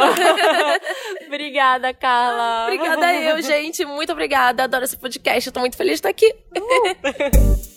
[1.27, 2.65] obrigada, Carla.
[2.67, 3.85] Obrigada eu, gente.
[3.85, 4.65] Muito obrigada.
[4.65, 5.49] Adoro esse podcast.
[5.49, 6.33] Eu tô muito feliz de estar aqui.
[6.57, 7.65] Uh.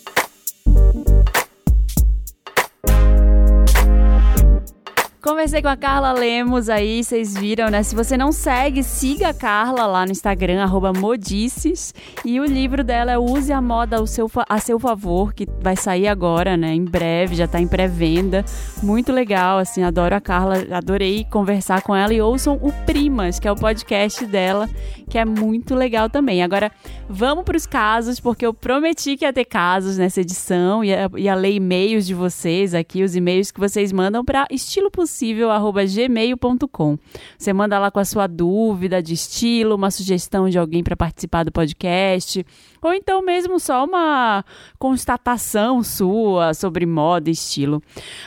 [5.20, 7.82] Conversei com a Carla Lemos aí, vocês viram, né?
[7.82, 10.64] Se você não segue, siga a Carla lá no Instagram,
[10.96, 11.92] modices.
[12.24, 15.74] E o livro dela é Use a Moda ao seu, a seu favor, que vai
[15.74, 16.72] sair agora, né?
[16.72, 18.44] Em breve, já tá em pré-venda.
[18.80, 22.14] Muito legal, assim, adoro a Carla, adorei conversar com ela.
[22.14, 24.70] E ouçam o Primas, que é o podcast dela,
[25.10, 26.44] que é muito legal também.
[26.44, 26.70] Agora,
[27.08, 30.84] vamos para os casos, porque eu prometi que ia ter casos nessa edição.
[30.84, 35.48] Ia, ia ler e-mails de vocês aqui, os e-mails que vocês mandam para estilo possível
[35.48, 36.98] possível@gmail.com.
[37.36, 41.44] Você manda lá com a sua dúvida de estilo, uma sugestão de alguém para participar
[41.44, 42.44] do podcast,
[42.82, 44.44] ou então mesmo só uma
[44.78, 47.82] constatação sua sobre moda e estilo.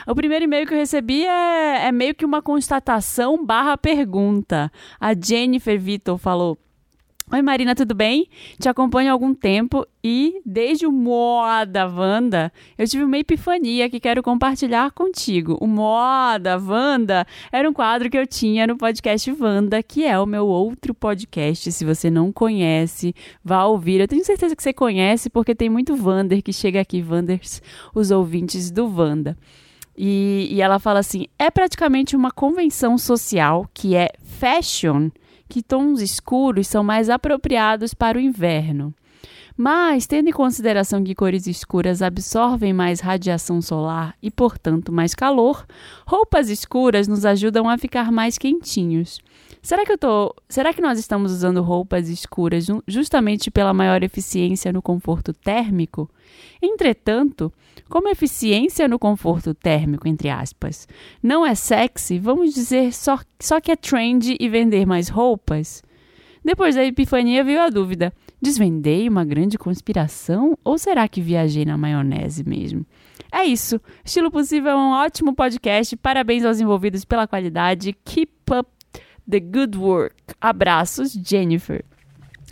[0.06, 4.70] O primeiro e-mail que eu recebi é, é meio que uma constatação barra pergunta.
[5.00, 6.58] A Jennifer Vitor falou
[7.34, 8.28] Oi Marina, tudo bem?
[8.60, 13.98] Te acompanho há algum tempo e desde o Moda Wanda eu tive uma epifania que
[13.98, 15.56] quero compartilhar contigo.
[15.58, 20.26] O Moda Wanda era um quadro que eu tinha no podcast Wanda, que é o
[20.26, 21.72] meu outro podcast.
[21.72, 24.02] Se você não conhece, vá ouvir.
[24.02, 27.62] Eu tenho certeza que você conhece porque tem muito Wander que chega aqui, Wanders,
[27.94, 29.38] os ouvintes do Wanda.
[29.96, 35.08] E, e ela fala assim: é praticamente uma convenção social que é fashion
[35.52, 38.94] que tons escuros são mais apropriados para o inverno.
[39.54, 45.66] Mas, tendo em consideração que cores escuras absorvem mais radiação solar e, portanto, mais calor,
[46.06, 49.20] roupas escuras nos ajudam a ficar mais quentinhos.
[49.62, 54.72] Será que eu tô, será que nós estamos usando roupas escuras justamente pela maior eficiência
[54.72, 56.10] no conforto térmico?
[56.60, 57.52] Entretanto,
[57.88, 60.88] como eficiência no conforto térmico, entre aspas,
[61.22, 65.80] não é sexy, vamos dizer só, só que é trend e vender mais roupas?
[66.44, 71.78] Depois da epifania veio a dúvida: desvendei uma grande conspiração ou será que viajei na
[71.78, 72.84] maionese mesmo?
[73.30, 73.80] É isso.
[74.04, 75.96] Estilo Possível é um ótimo podcast.
[75.96, 77.96] Parabéns aos envolvidos pela qualidade.
[78.04, 78.68] Keep up
[79.28, 80.14] the good work.
[80.40, 81.84] Abraços, Jennifer.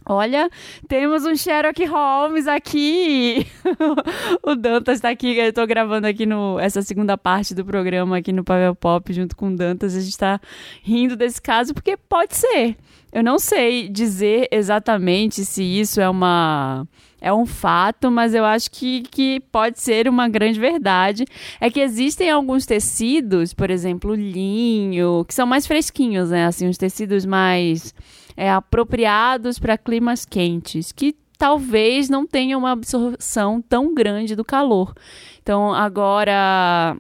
[0.06, 0.50] Olha,
[0.88, 3.46] temos um Sherlock Holmes aqui.
[4.42, 8.32] o Dantas está aqui, eu estou gravando aqui no essa segunda parte do programa aqui
[8.32, 9.94] no Pavel Pop junto com o Dantas.
[9.94, 10.40] A gente está
[10.82, 12.76] rindo desse caso porque pode ser.
[13.12, 16.86] Eu não sei dizer exatamente se isso é uma
[17.20, 21.24] é um fato, mas eu acho que, que pode ser uma grande verdade.
[21.60, 26.46] É que existem alguns tecidos, por exemplo, linho, que são mais fresquinhos, né?
[26.46, 27.94] Assim, os tecidos mais
[28.36, 34.94] é, apropriados para climas quentes, que talvez não tenham uma absorção tão grande do calor.
[35.42, 36.96] Então, agora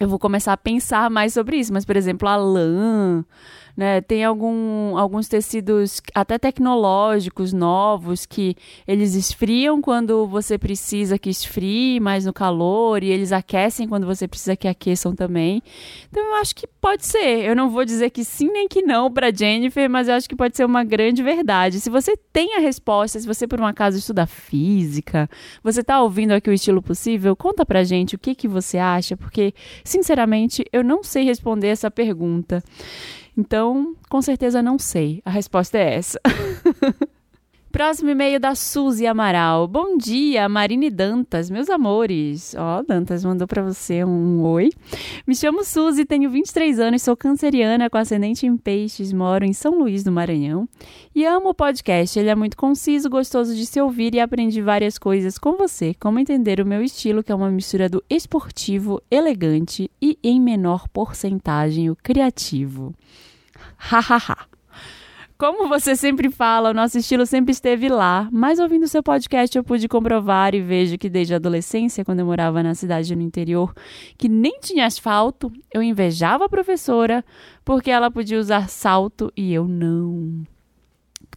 [0.00, 3.24] eu vou começar a pensar mais sobre isso, mas, por exemplo, a lã
[3.76, 4.00] né?
[4.00, 8.54] Tem algum, alguns tecidos até tecnológicos novos que
[8.86, 14.28] eles esfriam quando você precisa que esfrie mais no calor e eles aquecem quando você
[14.28, 15.62] precisa que aqueçam também.
[16.10, 17.44] Então eu acho que pode ser.
[17.44, 20.36] Eu não vou dizer que sim nem que não para Jennifer, mas eu acho que
[20.36, 21.80] pode ser uma grande verdade.
[21.80, 25.28] Se você tem a resposta, se você por um acaso estuda física,
[25.62, 29.16] você está ouvindo aqui o estilo possível, conta pra gente o que que você acha,
[29.16, 29.54] porque
[29.84, 32.62] sinceramente eu não sei responder essa pergunta.
[33.36, 35.22] Então, com certeza não sei.
[35.24, 36.20] A resposta é essa.
[37.72, 39.66] Próximo e-mail da Suzy Amaral.
[39.66, 42.54] Bom dia, Marine Dantas, meus amores.
[42.54, 44.68] Ó, oh, Dantas mandou para você um oi.
[45.26, 49.78] Me chamo Suzy, tenho 23 anos, sou canceriana com ascendente em peixes, moro em São
[49.78, 50.68] Luís do Maranhão
[51.14, 52.18] e amo o podcast.
[52.18, 56.18] Ele é muito conciso, gostoso de se ouvir e aprendi várias coisas com você, como
[56.18, 61.88] entender o meu estilo, que é uma mistura do esportivo, elegante e em menor porcentagem
[61.88, 62.94] o criativo.
[63.78, 64.51] Hahaha.
[65.38, 69.64] Como você sempre fala, o nosso estilo sempre esteve lá, mas ouvindo seu podcast eu
[69.64, 73.74] pude comprovar e vejo que desde a adolescência, quando eu morava na cidade no interior,
[74.16, 77.24] que nem tinha asfalto, eu invejava a professora
[77.64, 80.46] porque ela podia usar salto e eu não.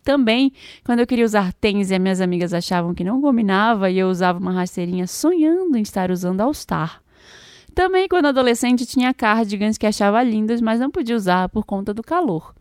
[0.04, 0.52] Também,
[0.84, 4.08] quando eu queria usar tênis e as minhas amigas achavam que não combinava e eu
[4.08, 7.02] usava uma rasteirinha sonhando em estar usando All Star.
[7.74, 12.04] Também, quando adolescente, tinha cardigans que achava lindos, mas não podia usar por conta do
[12.04, 12.54] calor.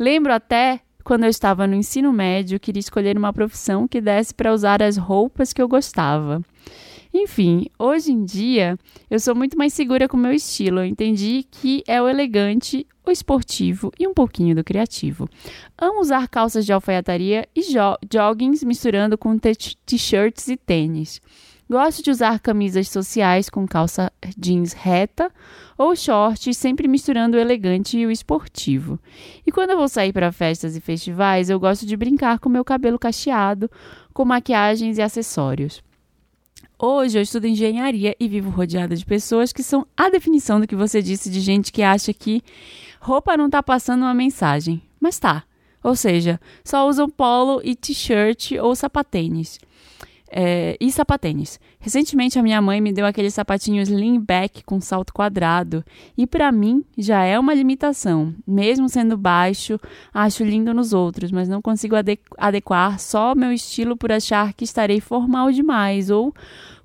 [0.00, 4.54] Lembro até quando eu estava no ensino médio, queria escolher uma profissão que desse para
[4.54, 6.42] usar as roupas que eu gostava.
[7.12, 8.78] Enfim, hoje em dia
[9.10, 10.78] eu sou muito mais segura com o meu estilo.
[10.78, 15.28] Eu entendi que é o elegante, o esportivo e um pouquinho do criativo.
[15.76, 21.20] Amo usar calças de alfaiataria e jo joggings misturando com t-shirts e tênis.
[21.70, 25.30] Gosto de usar camisas sociais com calça jeans reta
[25.78, 28.98] ou shorts, sempre misturando o elegante e o esportivo.
[29.46, 32.64] E quando eu vou sair para festas e festivais, eu gosto de brincar com meu
[32.64, 33.70] cabelo cacheado,
[34.12, 35.80] com maquiagens e acessórios.
[36.76, 40.74] Hoje eu estudo engenharia e vivo rodeada de pessoas que são a definição do que
[40.74, 42.42] você disse de gente que acha que
[43.00, 45.44] roupa não está passando uma mensagem, mas tá.
[45.84, 49.60] Ou seja, só usam polo e t-shirt ou sapatênis
[50.30, 51.58] é, e sapatênis.
[51.78, 55.84] Recentemente a minha mãe me deu aqueles sapatinhos lean back com salto quadrado
[56.16, 58.34] e para mim já é uma limitação.
[58.46, 59.78] Mesmo sendo baixo,
[60.14, 61.96] acho lindo nos outros, mas não consigo
[62.38, 66.32] adequar só meu estilo por achar que estarei formal demais ou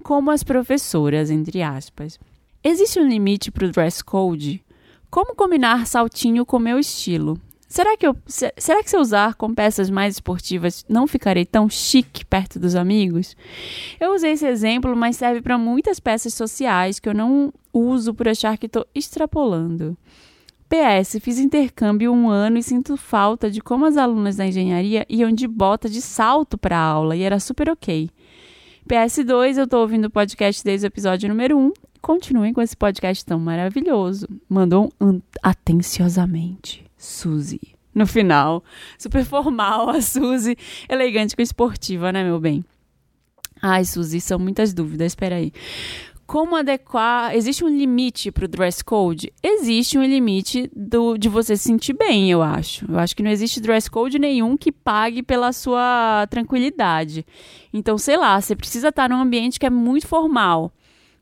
[0.04, 2.20] como as professoras, entre aspas.
[2.64, 4.64] Existe um limite para o dress code?
[5.10, 7.40] Como combinar saltinho com meu estilo?
[7.76, 11.70] Será que, eu, será que se eu usar com peças mais esportivas não ficarei tão
[11.70, 13.36] chique perto dos amigos?
[14.00, 18.30] Eu usei esse exemplo, mas serve para muitas peças sociais que eu não uso por
[18.30, 19.98] achar que estou extrapolando.
[20.70, 25.34] PS, fiz intercâmbio um ano e sinto falta de como as alunas da engenharia iam
[25.34, 28.10] de bota de salto para aula e era super ok.
[28.88, 31.74] PS2, eu tô ouvindo o podcast desde o episódio número 1.
[32.02, 34.30] Continuem com esse podcast tão maravilhoso.
[34.48, 37.62] Mandou um atenciosamente, Suzy.
[37.94, 38.64] No final,
[38.98, 40.58] super formal a Suzy,
[40.90, 42.66] elegante com esportiva, né, meu bem?
[43.62, 45.54] Ai, Suzy, são muitas dúvidas, espera aí.
[46.28, 47.36] Como adequar?
[47.36, 49.32] Existe um limite para o dress code?
[49.44, 52.84] Existe um limite do, de você se sentir bem, eu acho.
[52.92, 57.24] Eu acho que não existe dress code nenhum que pague pela sua tranquilidade.
[57.72, 60.72] Então, sei lá, você precisa estar num ambiente que é muito formal.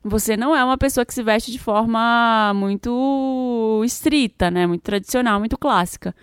[0.04, 4.66] Você não é uma pessoa que se veste de forma muito estrita, né?
[4.66, 6.14] Muito tradicional, muito clássica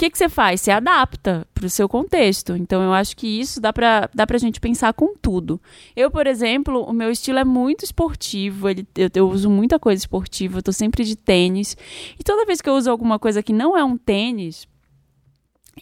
[0.00, 0.62] que, que você faz?
[0.62, 2.56] Você adapta para o seu contexto.
[2.56, 5.60] Então, eu acho que isso dá para dá a gente pensar com tudo.
[5.94, 10.00] Eu, por exemplo, o meu estilo é muito esportivo, ele, eu, eu uso muita coisa
[10.00, 11.76] esportiva, eu tô sempre de tênis.
[12.18, 14.66] E toda vez que eu uso alguma coisa que não é um tênis,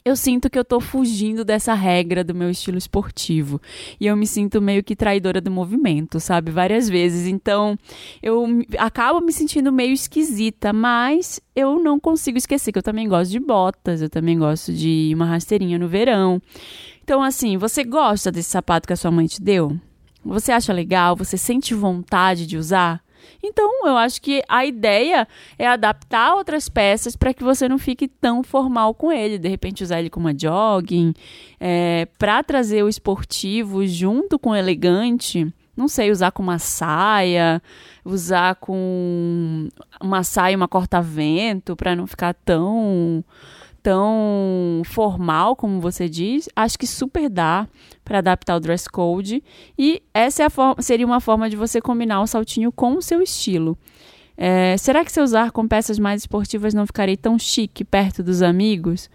[0.05, 3.61] eu sinto que eu tô fugindo dessa regra do meu estilo esportivo.
[4.01, 6.51] E eu me sinto meio que traidora do movimento, sabe?
[6.51, 7.26] Várias vezes.
[7.26, 7.78] Então,
[8.22, 8.46] eu
[8.78, 13.40] acabo me sentindo meio esquisita, mas eu não consigo esquecer que eu também gosto de
[13.40, 16.40] botas, eu também gosto de uma rasteirinha no verão.
[17.03, 19.78] Então, assim, você gosta desse sapato que a sua mãe te deu?
[20.24, 21.16] Você acha legal?
[21.16, 23.03] Você sente vontade de usar?
[23.43, 25.26] Então, eu acho que a ideia
[25.59, 29.39] é adaptar outras peças para que você não fique tão formal com ele.
[29.39, 31.14] De repente, usar ele como uma jogging,
[31.61, 35.47] é, para trazer o esportivo junto com o elegante.
[35.76, 37.62] Não sei, usar com uma saia,
[38.05, 39.68] usar com
[40.03, 43.24] uma saia, uma corta-vento, para não ficar tão
[43.89, 47.66] tão formal como você diz, acho que super dá
[48.05, 49.43] para adaptar o dress code
[49.78, 50.47] e essa é
[50.82, 53.78] seria uma forma de você combinar o saltinho com o seu estilo.
[54.36, 58.22] É, será que se eu usar com peças mais esportivas não ficarei tão chique perto
[58.22, 59.09] dos amigos?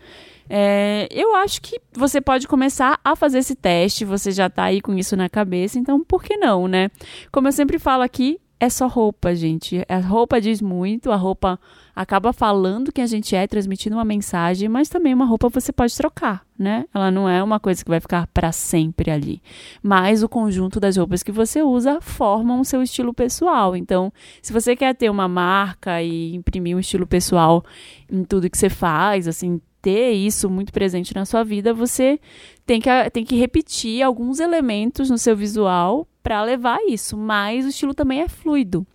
[0.49, 4.82] É, eu acho que você pode começar a fazer esse teste, você já está aí
[4.82, 6.89] com isso na cabeça, então por que não, né?
[7.32, 9.84] Como eu sempre falo aqui, é só roupa, gente.
[9.89, 11.59] A roupa diz muito, a roupa
[11.93, 15.93] acaba falando quem a gente é, transmitindo uma mensagem, mas também uma roupa você pode
[15.97, 16.86] trocar, né?
[16.93, 19.41] Ela não é uma coisa que vai ficar para sempre ali.
[19.82, 23.76] Mas o conjunto das roupas que você usa formam o seu estilo pessoal.
[23.76, 27.66] Então, se você quer ter uma marca e imprimir um estilo pessoal
[28.09, 32.17] em tudo que você faz, assim, ter isso muito presente na sua vida, você
[32.65, 37.67] tem que, tem que repetir alguns elementos no seu visual para levar isso, mas o
[37.67, 38.88] estilo também é fluido.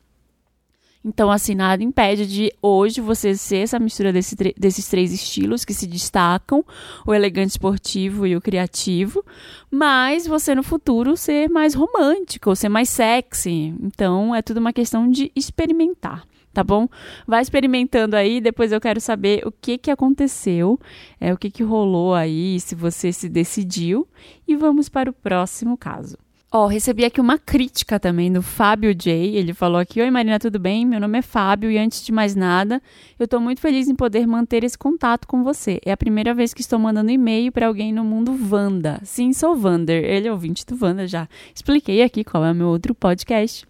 [1.05, 5.75] Então, assim, nada impede de hoje você ser essa mistura desse, desses três estilos que
[5.75, 6.65] se destacam,
[7.07, 9.23] o elegante esportivo e o criativo,
[9.71, 13.75] mas você no futuro ser mais romântico, ser mais sexy.
[13.81, 16.27] Então, é tudo uma questão de experimentar
[16.59, 16.89] tá bom?
[17.25, 20.77] Vai experimentando aí, depois eu quero saber o que que aconteceu,
[21.21, 24.09] é o que que rolou aí, se você se decidiu
[24.47, 26.19] e vamos para o próximo caso.
[26.51, 29.37] Ó, oh, recebi aqui uma crítica também do Fábio J.
[29.37, 30.87] Ele falou aqui: Oi Marina, tudo bem?
[30.87, 32.81] Meu nome é Fábio e antes de mais nada,
[33.19, 35.79] eu estou muito feliz em poder manter esse contato com você.
[35.85, 38.99] É a primeira vez que estou mandando e-mail para alguém no mundo Vanda.
[39.05, 40.03] Sim, sou Vander.
[40.03, 41.29] Ele é ouvinte do Vanda já.
[41.55, 43.67] Expliquei aqui qual é o meu outro podcast.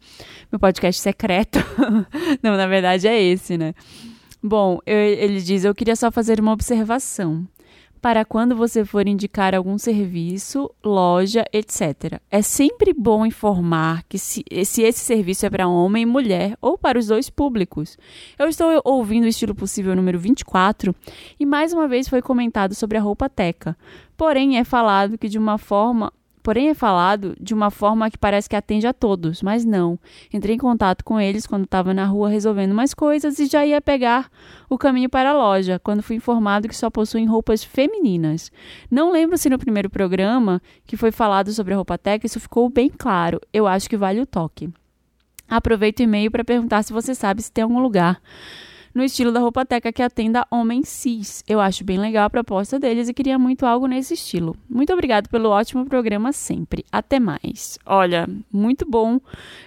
[0.53, 1.59] Meu podcast secreto.
[2.41, 3.75] Não, na verdade é esse, né?
[4.41, 7.45] Bom, eu, ele diz: Eu queria só fazer uma observação
[8.01, 12.21] para quando você for indicar algum serviço, loja, etc.
[12.31, 16.79] É sempre bom informar que se, se esse serviço é para homem e mulher ou
[16.79, 17.97] para os dois públicos.
[18.39, 20.95] Eu estou ouvindo o estilo possível número 24
[21.39, 23.77] e mais uma vez foi comentado sobre a roupa teca.
[24.17, 28.49] Porém, é falado que de uma forma Porém, é falado de uma forma que parece
[28.49, 29.99] que atende a todos, mas não.
[30.33, 33.81] Entrei em contato com eles quando estava na rua resolvendo umas coisas e já ia
[33.81, 34.31] pegar
[34.69, 38.51] o caminho para a loja, quando fui informado que só possuem roupas femininas.
[38.91, 42.69] Não lembro se no primeiro programa que foi falado sobre a roupa tech isso ficou
[42.69, 43.41] bem claro.
[43.53, 44.69] Eu acho que vale o toque.
[45.49, 48.21] Aproveito o e-mail para perguntar se você sabe se tem algum lugar
[48.95, 51.45] no estilo da roupa teca que atenda homens cis.
[51.49, 54.57] Eu acho bem legal a proposta deles e queria muito algo nesse estilo.
[54.69, 56.85] Muito obrigado pelo ótimo programa sempre.
[56.91, 57.79] Até mais.
[57.85, 59.21] Olha, muito bom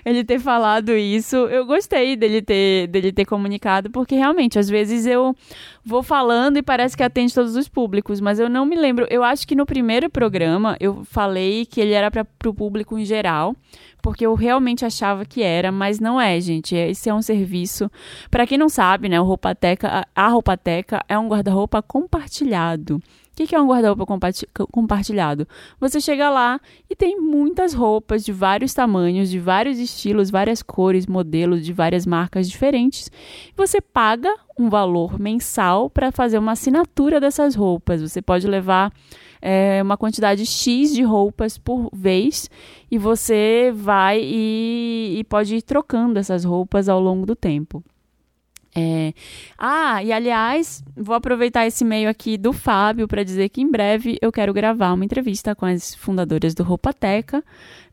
[0.06, 1.36] ele ter falado isso.
[1.36, 5.36] Eu gostei dele ter, dele ter comunicado, porque realmente, às vezes eu
[5.84, 9.08] vou falando e parece que atende todos os públicos, mas eu não me lembro.
[9.10, 13.06] Eu acho que no primeiro programa eu falei que ele era para o público em
[13.06, 13.56] geral
[14.02, 16.76] porque eu realmente achava que era, mas não é, gente.
[16.76, 17.90] Esse é um serviço,
[18.30, 19.20] para quem não sabe, né?
[19.20, 23.02] O roupateca, a roupateca é um guarda-roupa compartilhado.
[23.32, 24.06] O que é um guarda-roupa
[24.70, 25.48] compartilhado?
[25.80, 31.08] Você chega lá e tem muitas roupas de vários tamanhos, de vários estilos, várias cores,
[31.08, 33.10] modelos, de várias marcas diferentes.
[33.56, 38.02] Você paga um valor mensal para fazer uma assinatura dessas roupas.
[38.02, 38.92] Você pode levar
[39.42, 42.50] é, uma quantidade X de roupas por vez
[42.90, 47.84] e você vai e, e pode ir trocando essas roupas ao longo do tempo.
[48.76, 49.14] É...
[49.58, 54.18] Ah, e aliás, vou aproveitar esse meio aqui do Fábio para dizer que em breve
[54.22, 57.44] eu quero gravar uma entrevista com as fundadoras do Roupateca,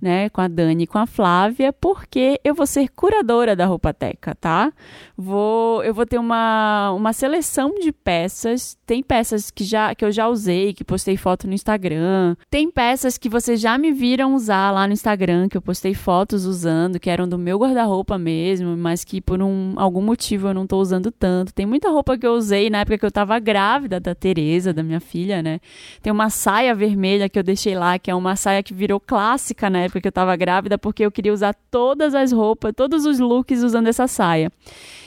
[0.00, 4.36] né, com a Dani e com a Flávia, porque eu vou ser curadora da Roupateca,
[4.36, 4.72] tá?
[5.16, 8.78] Vou, eu vou ter uma, uma seleção de peças.
[8.86, 12.36] Tem peças que, já, que eu já usei, que postei foto no Instagram.
[12.48, 16.44] Tem peças que vocês já me viram usar lá no Instagram, que eu postei fotos
[16.44, 20.67] usando, que eram do meu guarda-roupa mesmo, mas que por um, algum motivo eu não
[20.68, 21.52] tô usando tanto.
[21.52, 24.82] Tem muita roupa que eu usei na época que eu tava grávida da Tereza, da
[24.82, 25.60] minha filha, né?
[26.00, 29.68] Tem uma saia vermelha que eu deixei lá, que é uma saia que virou clássica
[29.68, 33.18] na época que eu tava grávida, porque eu queria usar todas as roupas, todos os
[33.18, 34.52] looks usando essa saia.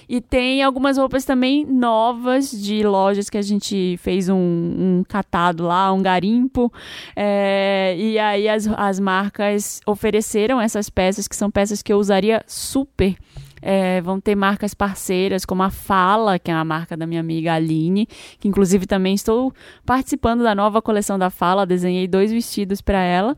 [0.09, 5.63] E tem algumas roupas também novas de lojas que a gente fez um, um catado
[5.63, 6.69] lá, um garimpo.
[7.15, 12.43] É, e aí as, as marcas ofereceram essas peças, que são peças que eu usaria
[12.45, 13.15] super
[13.61, 17.53] é, vão ter marcas parceiras, como a Fala, que é a marca da minha amiga
[17.53, 18.07] Aline,
[18.39, 19.53] que inclusive também estou
[19.85, 23.37] participando da nova coleção da Fala, desenhei dois vestidos para ela.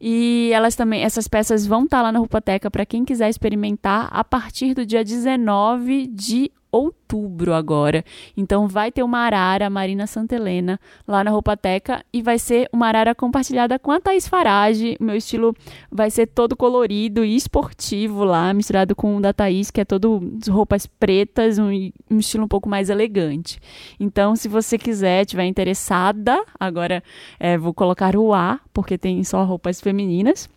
[0.00, 4.08] E elas também, essas peças vão estar tá lá na Rupateca para quem quiser experimentar
[4.10, 8.04] a partir do dia 19 de outubro agora.
[8.36, 12.86] Então vai ter uma arara Marina Santa Helena lá na Roupateca e vai ser uma
[12.86, 14.96] arara compartilhada com a Thaís Farage.
[15.00, 15.54] Meu estilo
[15.90, 20.20] vai ser todo colorido e esportivo lá, misturado com o da Thaís, que é todo
[20.48, 21.70] roupas pretas, um,
[22.10, 23.58] um estilo um pouco mais elegante.
[23.98, 27.02] Então, se você quiser, tiver interessada, agora
[27.38, 30.48] é, vou colocar o A, porque tem só roupas femininas.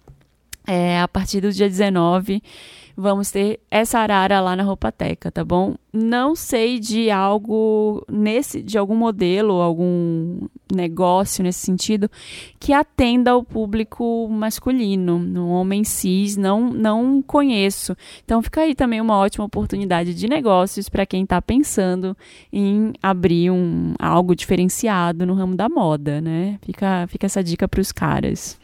[0.66, 2.42] É, a partir do dia 19
[2.96, 5.76] vamos ter essa arara lá na Roupateca, tá bom?
[5.92, 12.10] Não sei de algo nesse, de algum modelo, algum negócio nesse sentido
[12.60, 17.96] que atenda ao público masculino, no homem cis, não não conheço.
[18.24, 22.18] Então fica aí também uma ótima oportunidade de negócios para quem está pensando
[22.52, 26.60] em abrir um algo diferenciado no ramo da moda, né?
[26.64, 28.60] Fica fica essa dica para os caras.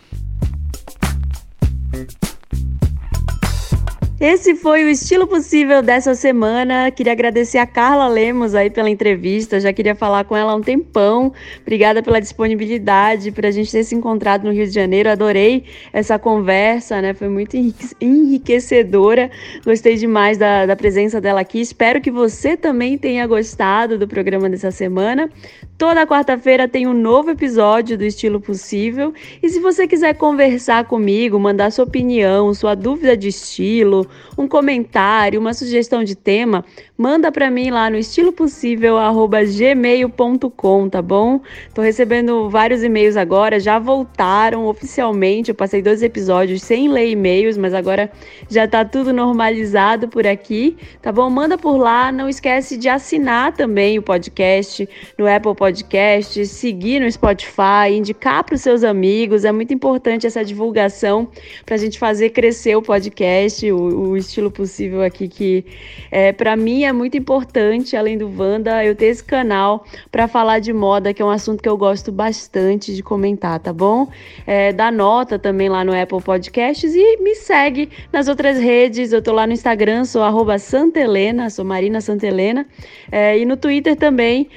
[4.20, 6.92] Esse foi o estilo possível dessa semana.
[6.92, 9.62] Queria agradecer a Carla Lemos aí pela entrevista.
[9.62, 11.32] Já queria falar com ela há um tempão.
[11.62, 15.10] Obrigada pela disponibilidade, para a gente ter se encontrado no Rio de Janeiro.
[15.10, 15.64] Adorei
[15.94, 17.14] essa conversa, né?
[17.14, 17.56] Foi muito
[18.02, 19.32] enriquecedora.
[19.64, 21.62] Gostei demais da, da presença dela aqui.
[21.62, 25.30] Espero que você também tenha gostado do programa dessa semana.
[25.78, 29.14] Toda quarta-feira tem um novo episódio do Estilo Possível.
[29.42, 35.40] E se você quiser conversar comigo, mandar sua opinião, sua dúvida de estilo, um comentário,
[35.40, 36.66] uma sugestão de tema,
[36.98, 41.40] manda para mim lá no estilopossível@gmail.com, tá bom?
[41.74, 45.50] Tô recebendo vários e-mails agora, já voltaram oficialmente.
[45.50, 48.12] Eu passei dois episódios sem ler e-mails, mas agora
[48.50, 51.30] já tá tudo normalizado por aqui, tá bom?
[51.30, 54.88] Manda por lá, não esquece de assinar também o podcast
[55.18, 59.46] no Apple Podcast, seguir no Spotify, indicar para os seus amigos.
[59.46, 61.28] É muito importante essa divulgação
[61.66, 65.66] para a gente fazer crescer o podcast, o, o estilo possível aqui que
[66.10, 70.60] é para mim é muito importante, além do Wanda, eu ter esse canal para falar
[70.60, 74.08] de moda, que é um assunto que eu gosto bastante de comentar, tá bom?
[74.48, 79.12] É, dá nota também lá no Apple Podcasts e me segue nas outras redes.
[79.12, 80.22] Eu tô lá no Instagram, sou
[80.60, 82.66] Santelena, sou Marina Santelena.
[83.12, 84.50] É, e no Twitter também,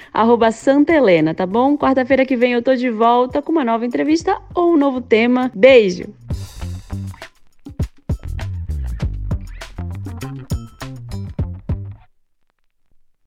[0.52, 1.76] Santelena, tá bom?
[1.76, 5.50] Quarta-feira que vem eu tô de volta com uma nova entrevista ou um novo tema.
[5.54, 6.04] Beijo!